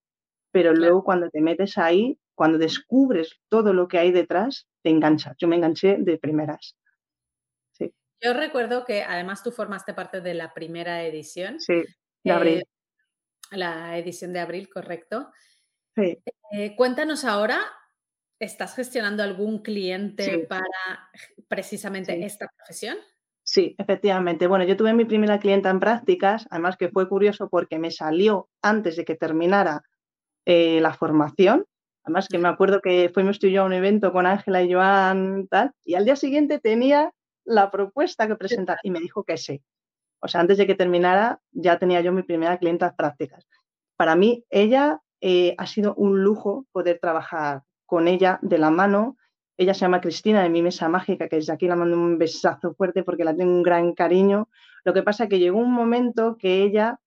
Pero 0.53 0.73
luego 0.73 1.03
cuando 1.05 1.29
te 1.31 1.41
metes 1.41 1.79
ahí, 1.79 2.19
cuando 2.35 2.59
descubres 2.59 3.41
todo 3.49 3.73
lo 3.73 3.89
que 3.89 3.99
hay 3.99 4.13
detrás, 4.13 4.69
te 4.83 4.91
enganchas. 4.91 5.37
Yo 5.39 5.49
me 5.49 5.57
enganché 5.57 5.97
de 5.99 6.19
primeras. 6.19 6.77
Yo 8.25 8.33
recuerdo 8.33 8.87
que 8.87 9.03
además 9.03 9.43
tú 9.43 9.53
formaste 9.53 9.93
parte 9.93 10.23
de 10.23 10.33
la 10.33 10.55
primera 10.55 11.05
edición. 11.05 11.61
Sí, 11.61 11.83
de 12.23 12.33
abril. 12.33 12.59
Eh, 12.61 12.65
la 13.51 13.99
edición 13.99 14.33
de 14.33 14.41
abril, 14.41 14.71
correcto. 14.71 15.31
Sí. 15.95 16.23
Eh, 16.53 16.75
cuéntanos 16.75 17.27
ahora, 17.27 17.61
¿estás 18.39 18.75
gestionando 18.75 19.23
algún 19.23 19.63
cliente 19.63 20.47
para 20.49 20.65
precisamente 21.49 22.25
esta 22.25 22.49
profesión? 22.57 22.97
Sí, 23.43 23.75
efectivamente. 23.79 24.47
Bueno, 24.47 24.65
yo 24.65 24.77
tuve 24.77 24.95
mi 24.95 25.05
primera 25.05 25.39
clienta 25.39 25.69
en 25.71 25.79
prácticas, 25.79 26.47
además 26.51 26.77
que 26.77 26.89
fue 26.89 27.09
curioso 27.09 27.49
porque 27.51 27.79
me 27.79 27.91
salió 27.91 28.49
antes 28.63 28.97
de 28.97 29.05
que 29.05 29.17
terminara 29.17 29.83
eh, 30.47 30.81
la 30.81 30.95
formación. 30.95 31.67
Además 32.05 32.29
que 32.29 32.39
me 32.39 32.49
acuerdo 32.49 32.81
que 32.81 33.11
fuimos 33.13 33.39
tú 33.39 33.47
y 33.47 33.53
yo 33.53 33.63
a 33.63 33.67
un 33.67 33.73
evento 33.73 34.13
con 34.13 34.27
Ángela 34.27 34.63
y 34.63 34.73
Joan, 34.73 35.47
tal, 35.49 35.73
y 35.85 35.95
al 35.95 36.05
día 36.05 36.17
siguiente 36.17 36.59
tenía 36.59 37.13
la 37.45 37.71
propuesta 37.71 38.27
que 38.27 38.37
presentar 38.37 38.79
y 38.83 38.91
me 38.91 39.01
dijo 39.01 39.25
que 39.25 39.37
sí. 39.37 39.63
O 40.21 40.29
sea, 40.29 40.41
antes 40.41 40.57
de 40.57 40.67
que 40.67 40.75
terminara 40.75 41.41
ya 41.53 41.79
tenía 41.79 42.01
yo 42.01 42.13
mi 42.13 42.23
primera 42.23 42.59
clienta 42.59 42.95
prácticas. 42.97 43.47
Para 43.97 44.17
mí, 44.17 44.45
ella 44.49 45.01
eh, 45.21 45.55
ha 45.59 45.67
sido 45.67 45.95
un 45.95 46.23
lujo 46.23 46.67
poder 46.73 46.99
trabajar 46.99 47.63
con 47.95 48.09
ella 48.09 48.41
de 48.43 48.59
la 48.59 48.71
mano. 48.71 49.17
Ella 49.57 49.73
se 49.73 49.83
llama 49.83 50.01
Cristina 50.01 50.43
de 50.43 50.49
mi 50.49 50.63
mesa 50.63 50.89
mágica, 50.89 51.29
que 51.29 51.37
desde 51.37 51.53
aquí 51.53 51.69
la 51.69 51.77
mando 51.77 51.97
un 51.97 52.19
besazo 52.19 52.75
fuerte 52.75 53.05
porque 53.05 53.23
la 53.23 53.37
tengo 53.37 53.53
un 53.53 53.63
gran 53.63 53.93
cariño. 53.93 54.49
Lo 54.85 54.93
que 54.93 55.05
pasa 55.05 55.25
es 55.25 55.31
que 55.31 55.39
llegó 55.39 55.59
un 55.61 55.71
momento 55.71 56.37
que 56.37 56.65
ella 56.65 56.99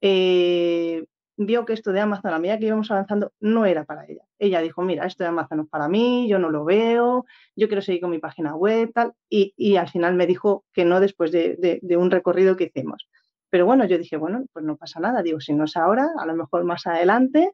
eh, 0.00 1.04
vio 1.36 1.64
que 1.64 1.72
esto 1.72 1.92
de 1.92 2.00
Amazon, 2.00 2.34
a 2.34 2.40
medida 2.40 2.58
que 2.58 2.66
íbamos 2.66 2.90
avanzando, 2.90 3.32
no 3.38 3.64
era 3.64 3.84
para 3.84 4.06
ella. 4.06 4.22
Ella 4.40 4.60
dijo, 4.60 4.82
mira, 4.82 5.06
esto 5.06 5.22
de 5.22 5.28
Amazon 5.28 5.60
es 5.60 5.68
para 5.68 5.88
mí, 5.88 6.26
yo 6.28 6.40
no 6.40 6.50
lo 6.50 6.64
veo, 6.64 7.26
yo 7.54 7.68
quiero 7.68 7.80
seguir 7.80 8.00
con 8.00 8.10
mi 8.10 8.18
página 8.18 8.56
web, 8.56 8.90
tal, 8.92 9.12
y, 9.28 9.76
al 9.76 9.88
final 9.88 10.16
me 10.16 10.26
dijo 10.26 10.64
que 10.72 10.84
no 10.84 10.98
después 10.98 11.30
de, 11.30 11.80
un 11.96 12.10
recorrido 12.10 12.56
que 12.56 12.64
hicimos. 12.64 13.08
Pero 13.50 13.66
bueno, 13.66 13.84
yo 13.84 13.98
dije, 13.98 14.16
bueno, 14.16 14.46
pues 14.52 14.64
no 14.64 14.76
pasa 14.76 14.98
nada, 14.98 15.22
digo, 15.22 15.38
si 15.38 15.54
no 15.54 15.62
es 15.66 15.76
ahora, 15.76 16.08
a 16.18 16.26
lo 16.26 16.34
mejor 16.34 16.64
más 16.64 16.88
adelante, 16.88 17.52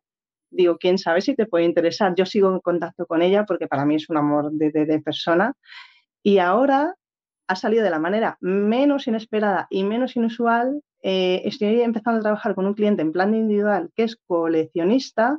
digo, 0.50 0.78
quién 0.78 0.99
sabe 0.99 1.21
si 1.21 1.35
te 1.35 1.47
puede 1.47 1.64
interesar. 1.64 2.14
Yo 2.14 2.26
sigo 2.26 2.52
en 2.52 2.61
contacto 2.61 3.07
con 3.07 3.23
ella 3.23 3.45
porque 3.47 3.66
para 3.66 3.85
mí 3.85 3.97
es 3.97 4.09
un 4.11 4.16
amor 4.16 4.50
de, 4.52 4.71
de 4.71 5.00
persona. 5.00 5.54
Y 6.23 6.38
ahora 6.38 6.95
ha 7.47 7.57
salido 7.57 7.83
de 7.83 7.90
la 7.90 7.99
manera 7.99 8.37
menos 8.40 9.07
inesperada 9.07 9.66
y 9.71 9.85
menos 9.85 10.16
inusual 10.16 10.83
eh, 11.02 11.42
estoy 11.45 11.80
empezando 11.80 12.19
a 12.19 12.23
trabajar 12.23 12.54
con 12.54 12.66
un 12.66 12.75
cliente 12.75 13.02
en 13.02 13.12
plan 13.12 13.35
individual 13.35 13.90
que 13.95 14.02
es 14.04 14.16
coleccionista, 14.16 15.38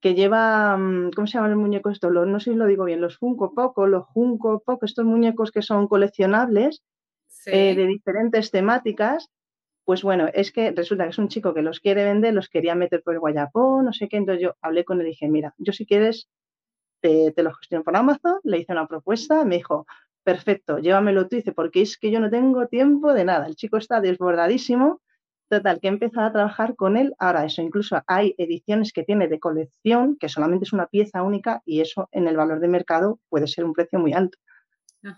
que 0.00 0.14
lleva, 0.14 0.76
mm, 0.76 1.10
¿cómo 1.14 1.26
se 1.26 1.34
llaman 1.34 1.50
los 1.50 1.60
muñecos 1.60 1.94
estos? 1.94 2.12
no 2.12 2.40
sé 2.40 2.52
si 2.52 2.56
lo 2.56 2.66
digo 2.66 2.84
bien, 2.84 3.00
los 3.00 3.18
Funko 3.18 3.54
Poco, 3.54 3.86
los 3.86 4.04
Junko 4.06 4.62
Poco, 4.64 4.86
estos 4.86 5.04
muñecos 5.04 5.50
que 5.50 5.62
son 5.62 5.88
coleccionables 5.88 6.82
eh, 7.46 7.74
de 7.74 7.86
diferentes 7.86 8.50
temáticas. 8.50 9.30
Pues 9.84 10.02
bueno, 10.02 10.28
es 10.32 10.50
que 10.50 10.70
resulta 10.72 11.04
que 11.04 11.10
es 11.10 11.18
un 11.18 11.28
chico 11.28 11.52
que 11.52 11.62
los 11.62 11.80
quiere 11.80 12.04
vender, 12.04 12.32
los 12.32 12.48
quería 12.48 12.74
meter 12.74 13.02
por 13.02 13.14
el 13.14 13.20
Guayapó, 13.20 13.82
no 13.82 13.92
sé 13.92 14.08
qué. 14.08 14.16
Entonces 14.16 14.42
yo 14.42 14.54
hablé 14.62 14.84
con 14.84 15.00
él 15.00 15.06
y 15.06 15.10
dije, 15.10 15.28
mira, 15.28 15.54
yo 15.58 15.72
si 15.72 15.84
quieres 15.86 16.28
te, 17.00 17.32
te 17.32 17.42
lo 17.42 17.52
gestiono 17.52 17.84
por 17.84 17.96
Amazon, 17.96 18.40
le 18.44 18.58
hice 18.58 18.72
una 18.72 18.86
propuesta, 18.86 19.44
me 19.44 19.56
dijo, 19.56 19.86
perfecto, 20.24 20.78
llévamelo 20.78 21.28
tú, 21.28 21.36
dice, 21.36 21.52
porque 21.52 21.82
es 21.82 21.98
que 21.98 22.10
yo 22.10 22.18
no 22.18 22.30
tengo 22.30 22.66
tiempo 22.66 23.12
de 23.12 23.24
nada. 23.24 23.46
El 23.46 23.56
chico 23.56 23.76
está 23.76 24.00
desbordadísimo. 24.00 25.00
Total, 25.50 25.78
que 25.78 25.88
he 25.88 25.90
empezado 25.90 26.26
a 26.26 26.32
trabajar 26.32 26.74
con 26.74 26.96
él. 26.96 27.14
Ahora, 27.18 27.44
eso 27.44 27.60
incluso 27.60 28.00
hay 28.06 28.34
ediciones 28.38 28.94
que 28.94 29.02
tiene 29.02 29.28
de 29.28 29.38
colección, 29.38 30.16
que 30.16 30.30
solamente 30.30 30.64
es 30.64 30.72
una 30.72 30.86
pieza 30.86 31.22
única, 31.22 31.60
y 31.66 31.82
eso 31.82 32.08
en 32.12 32.26
el 32.26 32.36
valor 32.36 32.60
de 32.60 32.68
mercado 32.68 33.20
puede 33.28 33.46
ser 33.46 33.66
un 33.66 33.74
precio 33.74 33.98
muy 33.98 34.14
alto. 34.14 34.38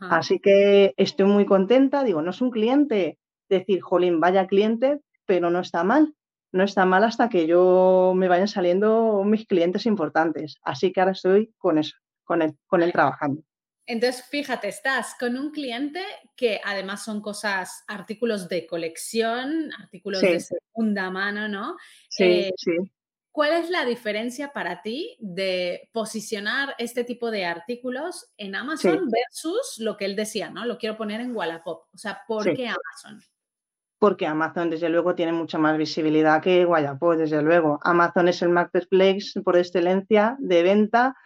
Así 0.00 0.40
que 0.40 0.94
estoy 0.96 1.26
muy 1.26 1.46
contenta. 1.46 2.02
Digo, 2.02 2.20
no 2.22 2.30
es 2.30 2.40
un 2.40 2.50
cliente 2.50 3.18
decir, 3.48 3.80
jolín, 3.80 4.20
vaya 4.20 4.46
cliente, 4.46 5.00
pero 5.24 5.50
no 5.50 5.60
está 5.60 5.84
mal. 5.84 6.14
No 6.52 6.64
está 6.64 6.86
mal 6.86 7.04
hasta 7.04 7.28
que 7.28 7.46
yo 7.46 8.14
me 8.16 8.28
vayan 8.28 8.48
saliendo 8.48 9.22
mis 9.24 9.46
clientes 9.46 9.84
importantes. 9.86 10.56
Así 10.62 10.92
que 10.92 11.00
ahora 11.00 11.12
estoy 11.12 11.52
con 11.58 11.78
eso, 11.78 11.96
con 12.24 12.42
él, 12.42 12.56
con 12.66 12.82
él 12.82 12.92
trabajando. 12.92 13.42
Entonces, 13.86 14.24
fíjate, 14.24 14.68
estás 14.68 15.14
con 15.18 15.36
un 15.36 15.52
cliente 15.52 16.02
que 16.34 16.60
además 16.64 17.04
son 17.04 17.20
cosas, 17.20 17.84
artículos 17.86 18.48
de 18.48 18.66
colección, 18.66 19.70
artículos 19.78 20.20
de 20.22 20.40
segunda 20.40 21.10
mano, 21.10 21.46
¿no? 21.46 21.76
Sí, 22.08 22.24
eh, 22.24 22.52
sí. 22.56 22.72
¿Cuál 23.30 23.52
es 23.52 23.70
la 23.70 23.84
diferencia 23.84 24.52
para 24.52 24.80
ti 24.82 25.16
de 25.20 25.90
posicionar 25.92 26.74
este 26.78 27.04
tipo 27.04 27.30
de 27.30 27.44
artículos 27.44 28.32
en 28.38 28.54
Amazon 28.54 29.08
versus 29.10 29.76
lo 29.78 29.96
que 29.98 30.06
él 30.06 30.16
decía, 30.16 30.50
¿no? 30.50 30.64
Lo 30.64 30.78
quiero 30.78 30.96
poner 30.96 31.20
en 31.20 31.36
Wallapop. 31.36 31.84
O 31.92 31.98
sea, 31.98 32.22
¿por 32.26 32.44
qué 32.56 32.66
Amazon? 32.66 33.22
Porque 33.98 34.26
Amazon, 34.26 34.70
desde 34.70 34.90
luego, 34.90 35.14
tiene 35.14 35.32
mucha 35.32 35.58
más 35.58 35.78
visibilidad 35.78 36.42
que 36.42 36.66
Wallapop, 36.66 37.16
desde 37.16 37.42
luego. 37.42 37.78
Amazon 37.82 38.28
es 38.28 38.42
el 38.42 38.50
marketplace 38.50 39.40
por 39.42 39.56
excelencia 39.56 40.36
de 40.38 40.62
venta 40.62 41.16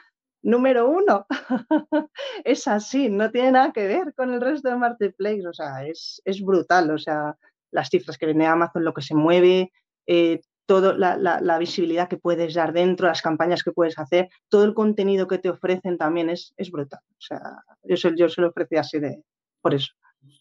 número 0.43 0.89
uno. 0.89 1.27
es 2.45 2.67
así, 2.69 3.09
no 3.09 3.31
tiene 3.31 3.53
nada 3.53 3.73
que 3.73 3.87
ver 3.87 4.15
con 4.15 4.33
el 4.33 4.41
resto 4.41 4.69
de 4.69 4.77
Marketplace, 4.77 5.47
o 5.47 5.53
sea, 5.53 5.85
es, 5.87 6.23
brutal, 6.45 6.91
o 6.91 6.99
sea, 6.99 7.37
las 7.71 7.89
cifras 7.89 8.19
que 8.19 8.27
vende 8.27 8.47
Amazon, 8.47 8.85
lo 8.85 8.95
que 8.95 9.03
se 9.03 9.15
mueve, 9.15 9.73
eh, 10.07 10.41
toda 10.67 10.95
la, 10.97 11.59
visibilidad 11.59 12.09
que 12.09 12.17
puedes 12.17 12.55
dar 12.55 12.73
dentro, 12.73 13.09
las 13.09 13.23
campañas 13.23 13.63
que 13.65 13.73
puedes 13.73 13.99
hacer, 13.99 14.29
todo 14.49 14.65
el 14.65 14.75
contenido 14.75 15.27
que 15.27 15.39
te 15.39 15.51
ofrecen 15.51 15.99
también 15.99 16.31
es, 16.31 16.55
es 16.57 16.71
brutal. 16.71 17.01
O 17.11 17.21
sea, 17.21 17.41
yo 17.83 17.97
se, 17.97 18.17
yo 18.17 18.29
se 18.29 18.41
lo 18.41 18.49
ofrecí 18.49 18.77
así 18.77 19.01
de, 19.01 19.23
por 19.61 19.75
eso. 19.75 19.93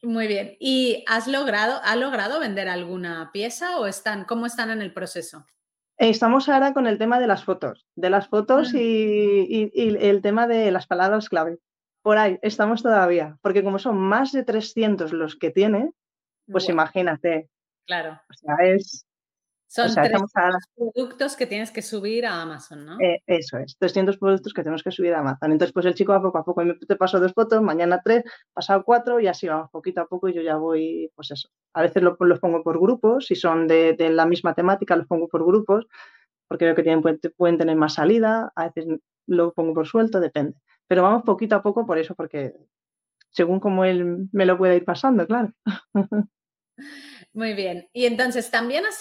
Muy 0.01 0.27
bien. 0.27 0.55
¿Y 0.59 1.03
has 1.07 1.27
logrado, 1.27 1.79
ha 1.83 1.95
logrado 1.95 2.39
vender 2.39 2.69
alguna 2.69 3.31
pieza 3.33 3.79
o 3.79 3.85
están, 3.85 4.25
cómo 4.25 4.45
están 4.45 4.69
en 4.71 4.81
el 4.81 4.93
proceso? 4.93 5.45
Estamos 5.97 6.47
ahora 6.47 6.73
con 6.73 6.87
el 6.87 6.97
tema 6.97 7.19
de 7.19 7.27
las 7.27 7.43
fotos, 7.43 7.85
de 7.95 8.09
las 8.09 8.29
fotos 8.29 8.73
y, 8.73 9.71
el 9.75 10.21
tema 10.21 10.47
de 10.47 10.71
las 10.71 10.87
palabras 10.87 11.27
clave. 11.27 11.57
Por 12.01 12.17
ahí 12.17 12.39
estamos 12.41 12.81
todavía, 12.81 13.37
porque 13.41 13.63
como 13.63 13.79
son 13.79 13.97
más 13.97 14.31
de 14.31 14.43
300 14.43 15.11
los 15.11 15.35
que 15.35 15.51
tiene, 15.51 15.91
pues 16.49 16.69
imagínate. 16.69 17.49
Claro. 17.85 18.21
O 18.29 18.33
sea, 18.33 18.55
es, 18.65 19.05
son 19.69 19.87
productos 20.75 21.35
que 21.35 21.45
tienes 21.45 21.69
que 21.69 21.83
subir 21.83 22.25
a 22.25 22.41
Amazon, 22.41 22.87
¿no? 22.87 22.97
Eh, 22.99 23.21
eso 23.27 23.59
es, 23.59 23.77
300 23.77 24.17
productos 24.17 24.51
que 24.51 24.63
tenemos 24.63 24.81
que 24.81 24.89
subir 24.89 25.13
a 25.13 25.19
Amazon. 25.19 25.51
Entonces, 25.51 25.73
pues 25.73 25.85
el 25.85 25.93
chico 25.93 26.11
va 26.11 26.21
poco 26.23 26.39
a 26.39 26.43
poco, 26.43 26.63
te 26.87 26.95
paso 26.95 27.19
dos 27.19 27.33
fotos, 27.33 27.61
mañana 27.61 28.01
tres, 28.03 28.23
pasado 28.51 28.83
cuatro 28.83 29.19
y 29.19 29.27
así 29.27 29.47
vamos 29.47 29.69
poquito 29.69 30.01
a 30.01 30.07
poco 30.07 30.27
y 30.27 30.33
yo 30.33 30.41
ya 30.41 30.55
voy, 30.55 31.11
pues 31.15 31.29
eso. 31.29 31.49
A 31.73 31.83
veces 31.83 32.01
los 32.01 32.39
pongo 32.39 32.63
por 32.63 32.79
grupos, 32.79 33.27
si 33.27 33.35
son 33.35 33.67
de, 33.67 33.95
la 34.11 34.25
misma 34.25 34.55
temática 34.55 34.95
los 34.95 35.05
pongo 35.05 35.27
por 35.27 35.45
grupos, 35.45 35.85
porque 36.47 36.65
veo 36.65 36.73
que 36.73 36.83
tienen, 36.83 37.03
pueden, 37.37 37.57
tener 37.59 37.75
más 37.75 37.93
salida, 37.93 38.51
a 38.55 38.69
veces 38.69 38.87
lo 39.27 39.53
pongo 39.53 39.75
por 39.75 39.85
suelto, 39.85 40.19
depende. 40.19 40.55
Pero 40.87 41.03
vamos 41.03 41.21
poquito 41.21 41.55
a 41.55 41.61
poco 41.61 41.85
por 41.85 41.99
eso, 41.99 42.15
porque 42.15 42.55
según 43.29 43.59
como 43.59 43.85
él 43.85 44.27
me 44.31 44.47
lo 44.47 44.57
pueda 44.57 44.73
ir 44.73 44.83
pasando, 44.83 45.27
claro. 45.27 45.53
Muy 47.33 47.53
bien. 47.53 47.87
Y 47.93 48.05
entonces 48.05 48.49
también 48.49 48.83
has, 48.85 48.99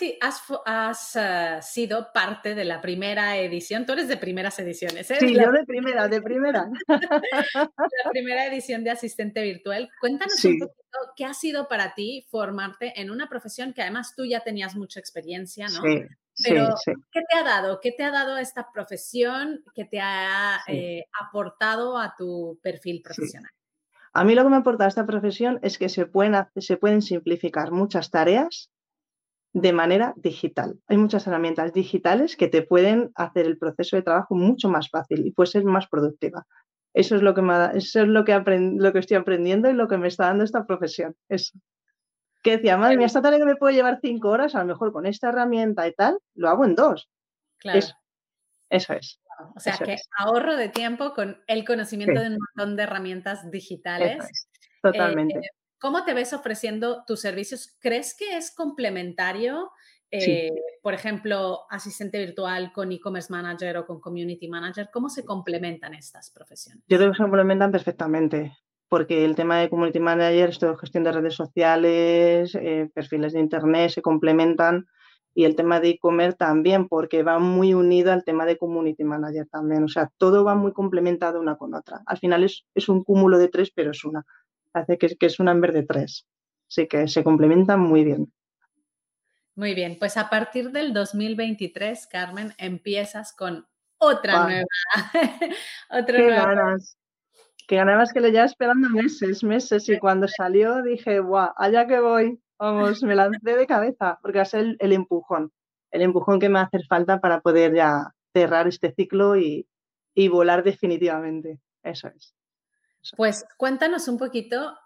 has, 0.66 1.16
eh, 1.16 1.58
sido 1.62 2.12
parte 2.12 2.54
de 2.54 2.64
la 2.64 2.80
primera 2.80 3.36
edición. 3.38 3.86
Tú 3.86 3.94
eres 3.94 4.08
de 4.08 4.16
primeras 4.16 4.58
ediciones, 4.58 5.10
¿eh? 5.10 5.16
Sí, 5.18 5.34
yo 5.34 5.50
de 5.50 5.64
primera, 5.66 6.08
de 6.08 6.20
primera. 6.20 6.68
la 7.54 8.10
primera 8.10 8.46
edición 8.46 8.84
de 8.84 8.90
asistente 8.90 9.42
virtual. 9.42 9.88
Cuéntanos 10.00 10.44
un 10.44 10.58
poquito 10.58 10.98
qué 11.16 11.24
ha 11.24 11.34
sido 11.34 11.68
para 11.68 11.94
ti 11.94 12.26
formarte 12.30 13.00
en 13.00 13.10
una 13.10 13.28
profesión 13.28 13.72
que 13.72 13.82
además 13.82 14.14
tú 14.16 14.24
ya 14.24 14.40
tenías 14.40 14.76
mucha 14.76 15.00
experiencia, 15.00 15.66
¿no? 15.68 15.82
Sí. 15.82 16.04
Pero, 16.44 16.68
¿qué 17.10 17.20
te 17.28 17.36
ha 17.36 17.42
dado? 17.42 17.80
¿Qué 17.80 17.92
te 17.92 18.04
ha 18.04 18.10
dado 18.10 18.38
esta 18.38 18.70
profesión 18.72 19.64
que 19.74 19.84
te 19.84 20.00
ha 20.00 20.60
eh, 20.68 21.04
aportado 21.20 21.98
a 21.98 22.14
tu 22.16 22.60
perfil 22.62 23.02
profesional? 23.02 23.50
A 24.18 24.24
mí 24.24 24.34
lo 24.34 24.42
que 24.42 24.50
me 24.50 24.56
aporta 24.56 24.88
esta 24.88 25.06
profesión 25.06 25.60
es 25.62 25.78
que 25.78 25.88
se 25.88 26.04
pueden, 26.04 26.34
se 26.56 26.76
pueden 26.76 27.02
simplificar 27.02 27.70
muchas 27.70 28.10
tareas 28.10 28.68
de 29.52 29.72
manera 29.72 30.12
digital. 30.16 30.80
Hay 30.88 30.96
muchas 30.96 31.28
herramientas 31.28 31.72
digitales 31.72 32.36
que 32.36 32.48
te 32.48 32.62
pueden 32.62 33.12
hacer 33.14 33.46
el 33.46 33.58
proceso 33.58 33.94
de 33.94 34.02
trabajo 34.02 34.34
mucho 34.34 34.68
más 34.68 34.90
fácil 34.90 35.24
y 35.24 35.30
puede 35.30 35.52
ser 35.52 35.62
más 35.62 35.86
productiva. 35.86 36.48
Eso 36.94 37.14
es 37.14 37.22
lo 37.22 37.32
que, 37.32 37.42
eso 37.74 38.02
es 38.02 38.08
lo 38.08 38.24
que, 38.24 38.36
lo 38.58 38.92
que 38.92 38.98
estoy 38.98 39.16
aprendiendo 39.16 39.70
y 39.70 39.74
lo 39.74 39.86
que 39.86 39.98
me 39.98 40.08
está 40.08 40.26
dando 40.26 40.42
esta 40.42 40.66
profesión. 40.66 41.14
Eso. 41.28 41.56
Que 42.42 42.56
decía, 42.56 42.76
madre 42.76 42.96
mía, 42.96 43.06
esta 43.06 43.22
tarea 43.22 43.38
que 43.38 43.44
me 43.44 43.54
puede 43.54 43.74
llevar 43.74 44.00
cinco 44.02 44.30
horas, 44.30 44.56
a 44.56 44.58
lo 44.58 44.66
mejor 44.66 44.92
con 44.92 45.06
esta 45.06 45.28
herramienta 45.28 45.86
y 45.86 45.94
tal, 45.94 46.18
lo 46.34 46.48
hago 46.48 46.64
en 46.64 46.74
dos. 46.74 47.08
Claro. 47.58 47.78
eso 48.68 48.92
es. 48.94 49.20
O 49.54 49.60
sea, 49.60 49.76
que 49.78 49.96
ahorro 50.18 50.56
de 50.56 50.68
tiempo 50.68 51.14
con 51.14 51.42
el 51.46 51.64
conocimiento 51.64 52.20
de 52.20 52.28
un 52.28 52.38
montón 52.56 52.76
de 52.76 52.82
herramientas 52.82 53.50
digitales. 53.50 54.48
Totalmente. 54.82 55.38
Eh, 55.38 55.50
¿Cómo 55.78 56.04
te 56.04 56.14
ves 56.14 56.32
ofreciendo 56.32 57.04
tus 57.06 57.20
servicios? 57.20 57.76
¿Crees 57.80 58.16
que 58.16 58.36
es 58.36 58.54
complementario? 58.54 59.70
Eh, 60.10 60.50
por 60.82 60.94
ejemplo, 60.94 61.66
asistente 61.70 62.18
virtual 62.18 62.72
con 62.72 62.90
e-commerce 62.90 63.30
manager 63.30 63.76
o 63.76 63.86
con 63.86 64.00
community 64.00 64.48
manager, 64.48 64.88
¿cómo 64.92 65.08
se 65.08 65.24
complementan 65.24 65.94
estas 65.94 66.30
profesiones? 66.30 66.82
Yo 66.88 66.96
creo 66.96 67.10
que 67.10 67.16
se 67.18 67.22
complementan 67.22 67.70
perfectamente, 67.70 68.56
porque 68.88 69.24
el 69.24 69.34
tema 69.36 69.58
de 69.58 69.68
community 69.68 70.00
manager 70.00 70.48
es 70.48 70.58
todo 70.58 70.76
gestión 70.78 71.04
de 71.04 71.12
redes 71.12 71.34
sociales, 71.34 72.54
eh, 72.54 72.90
perfiles 72.94 73.34
de 73.34 73.40
internet, 73.40 73.90
se 73.90 74.02
complementan 74.02 74.86
y 75.38 75.44
el 75.44 75.54
tema 75.54 75.78
de 75.78 75.90
e-commerce 75.90 76.36
también, 76.36 76.88
porque 76.88 77.22
va 77.22 77.38
muy 77.38 77.72
unido 77.72 78.10
al 78.10 78.24
tema 78.24 78.44
de 78.44 78.58
community 78.58 79.04
manager 79.04 79.46
también. 79.46 79.84
O 79.84 79.88
sea, 79.88 80.10
todo 80.18 80.42
va 80.42 80.56
muy 80.56 80.72
complementado 80.72 81.40
una 81.40 81.56
con 81.56 81.74
otra. 81.74 82.02
Al 82.06 82.18
final 82.18 82.42
es, 82.42 82.64
es 82.74 82.88
un 82.88 83.04
cúmulo 83.04 83.38
de 83.38 83.46
tres, 83.46 83.70
pero 83.72 83.92
es 83.92 84.04
una. 84.04 84.26
Hace 84.72 84.98
que, 84.98 85.16
que 85.16 85.26
es 85.26 85.38
una 85.38 85.52
en 85.52 85.60
vez 85.60 85.74
de 85.74 85.84
tres. 85.84 86.26
Así 86.68 86.88
que 86.88 87.06
se 87.06 87.22
complementan 87.22 87.78
muy 87.78 88.02
bien. 88.02 88.32
Muy 89.54 89.76
bien, 89.76 89.96
pues 90.00 90.16
a 90.16 90.28
partir 90.28 90.72
del 90.72 90.92
2023, 90.92 92.08
Carmen, 92.08 92.52
empiezas 92.58 93.32
con 93.32 93.64
otra 93.98 94.42
nueva. 94.42 94.66
otra 95.90 96.16
Qué 96.16 96.22
nueva. 96.24 96.46
ganas. 96.46 96.98
Qué 97.68 97.76
ganas 97.76 98.12
que 98.12 98.20
le 98.20 98.30
llevaba 98.32 98.46
esperando 98.46 98.88
meses, 98.88 99.44
meses. 99.44 99.88
Y 99.88 100.00
cuando 100.00 100.26
salió 100.26 100.82
dije, 100.82 101.20
guau, 101.20 101.52
allá 101.56 101.86
que 101.86 102.00
voy. 102.00 102.40
Vamos, 102.58 103.02
me 103.04 103.14
lancé 103.14 103.56
de 103.56 103.66
cabeza, 103.66 104.18
porque 104.20 104.38
va 104.38 104.42
a 104.42 104.46
ser 104.46 104.76
el, 104.80 104.92
empujón, 104.92 105.52
el 105.92 106.02
empujón 106.02 106.40
que 106.40 106.48
me 106.48 106.54
va 106.54 106.62
a 106.62 106.64
hacer 106.64 106.84
falta 106.88 107.20
para 107.20 107.40
poder 107.40 107.74
ya 107.74 108.12
cerrar 108.32 108.66
este 108.66 108.92
ciclo 108.92 109.36
y, 109.36 109.66
volar 110.28 110.64
definitivamente. 110.64 111.60
Eso 111.84 112.08
es. 112.08 112.34
Pues 113.16 113.46
cuéntanos 113.56 114.08
un 114.08 114.18
poquito, 114.18 114.76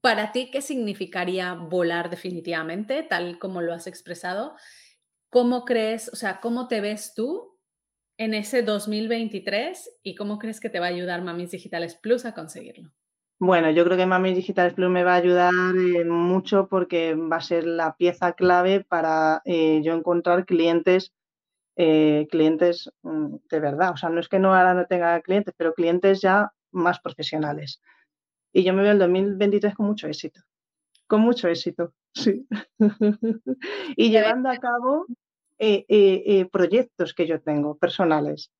para 0.00 0.32
ti, 0.32 0.50
¿qué 0.50 0.60
significaría 0.60 1.54
volar 1.54 2.10
definitivamente, 2.10 3.04
tal 3.04 3.38
como 3.38 3.62
lo 3.62 3.72
has 3.72 3.86
expresado? 3.86 4.56
¿Cómo 5.30 5.64
crees, 5.64 6.08
o 6.12 6.16
sea, 6.16 6.40
cómo 6.40 6.66
te 6.66 6.80
ves 6.80 7.14
tú 7.14 7.56
en 8.18 8.34
ese 8.34 8.62
2023 8.62 10.00
y 10.02 10.16
cómo 10.16 10.40
crees 10.40 10.58
que 10.58 10.68
te 10.68 10.80
va 10.80 10.86
a 10.86 10.90
ayudar 10.90 11.22
Mamis 11.22 11.52
Digitales 11.52 11.94
Plus 11.94 12.24
a 12.24 12.34
conseguirlo? 12.34 12.92
Bueno, 13.44 13.72
yo 13.72 13.84
creo 13.84 13.96
que 13.96 14.06
Mami 14.06 14.34
Digital 14.34 14.72
Plus 14.72 14.88
me 14.88 15.02
va 15.02 15.14
a 15.14 15.16
ayudar 15.16 15.52
eh, 15.52 16.04
mucho 16.04 16.68
porque 16.68 17.16
va 17.16 17.38
a 17.38 17.40
ser 17.40 17.66
la 17.66 17.96
pieza 17.96 18.34
clave 18.34 18.84
para 18.84 19.42
eh, 19.44 19.80
yo 19.82 19.94
encontrar 19.94 20.46
clientes, 20.46 21.12
eh, 21.74 22.28
clientes 22.30 22.92
mm, 23.02 23.34
de 23.50 23.58
verdad. 23.58 23.90
O 23.94 23.96
sea, 23.96 24.10
no 24.10 24.20
es 24.20 24.28
que 24.28 24.38
no 24.38 24.54
ahora 24.54 24.74
no 24.74 24.86
tenga 24.86 25.20
clientes, 25.22 25.52
pero 25.56 25.74
clientes 25.74 26.20
ya 26.20 26.52
más 26.70 27.00
profesionales. 27.00 27.82
Y 28.52 28.62
yo 28.62 28.74
me 28.74 28.82
veo 28.82 28.92
el 28.92 29.00
2023 29.00 29.74
con 29.74 29.86
mucho 29.86 30.06
éxito. 30.06 30.40
Con 31.08 31.22
mucho 31.22 31.48
éxito, 31.48 31.94
sí. 32.14 32.46
y 33.96 34.10
llevando 34.10 34.50
a 34.50 34.58
cabo 34.58 35.06
proyectos 36.52 37.12
que 37.12 37.26
yo 37.26 37.40
tengo 37.40 37.76
personales. 37.76 38.52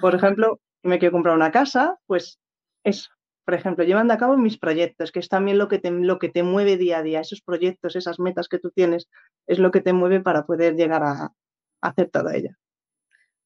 Por 0.00 0.14
ejemplo, 0.14 0.60
me 0.82 0.98
quiero 0.98 1.12
comprar 1.12 1.36
una 1.36 1.50
casa, 1.50 1.98
pues 2.06 2.40
eso 2.84 3.10
por 3.44 3.54
ejemplo, 3.54 3.84
llevando 3.84 4.14
a 4.14 4.18
cabo 4.18 4.36
mis 4.36 4.58
proyectos, 4.58 5.12
que 5.12 5.18
es 5.18 5.28
también 5.28 5.58
lo 5.58 5.68
que, 5.68 5.78
te, 5.78 5.90
lo 5.90 6.18
que 6.18 6.28
te 6.28 6.42
mueve 6.42 6.76
día 6.76 6.98
a 6.98 7.02
día, 7.02 7.20
esos 7.20 7.40
proyectos, 7.40 7.96
esas 7.96 8.18
metas 8.18 8.48
que 8.48 8.58
tú 8.58 8.70
tienes, 8.70 9.08
es 9.46 9.58
lo 9.58 9.70
que 9.70 9.80
te 9.80 9.92
mueve 9.92 10.20
para 10.20 10.46
poder 10.46 10.74
llegar 10.76 11.02
a, 11.02 11.32
hacer 11.80 12.10
todo 12.10 12.30
ello. 12.30 12.50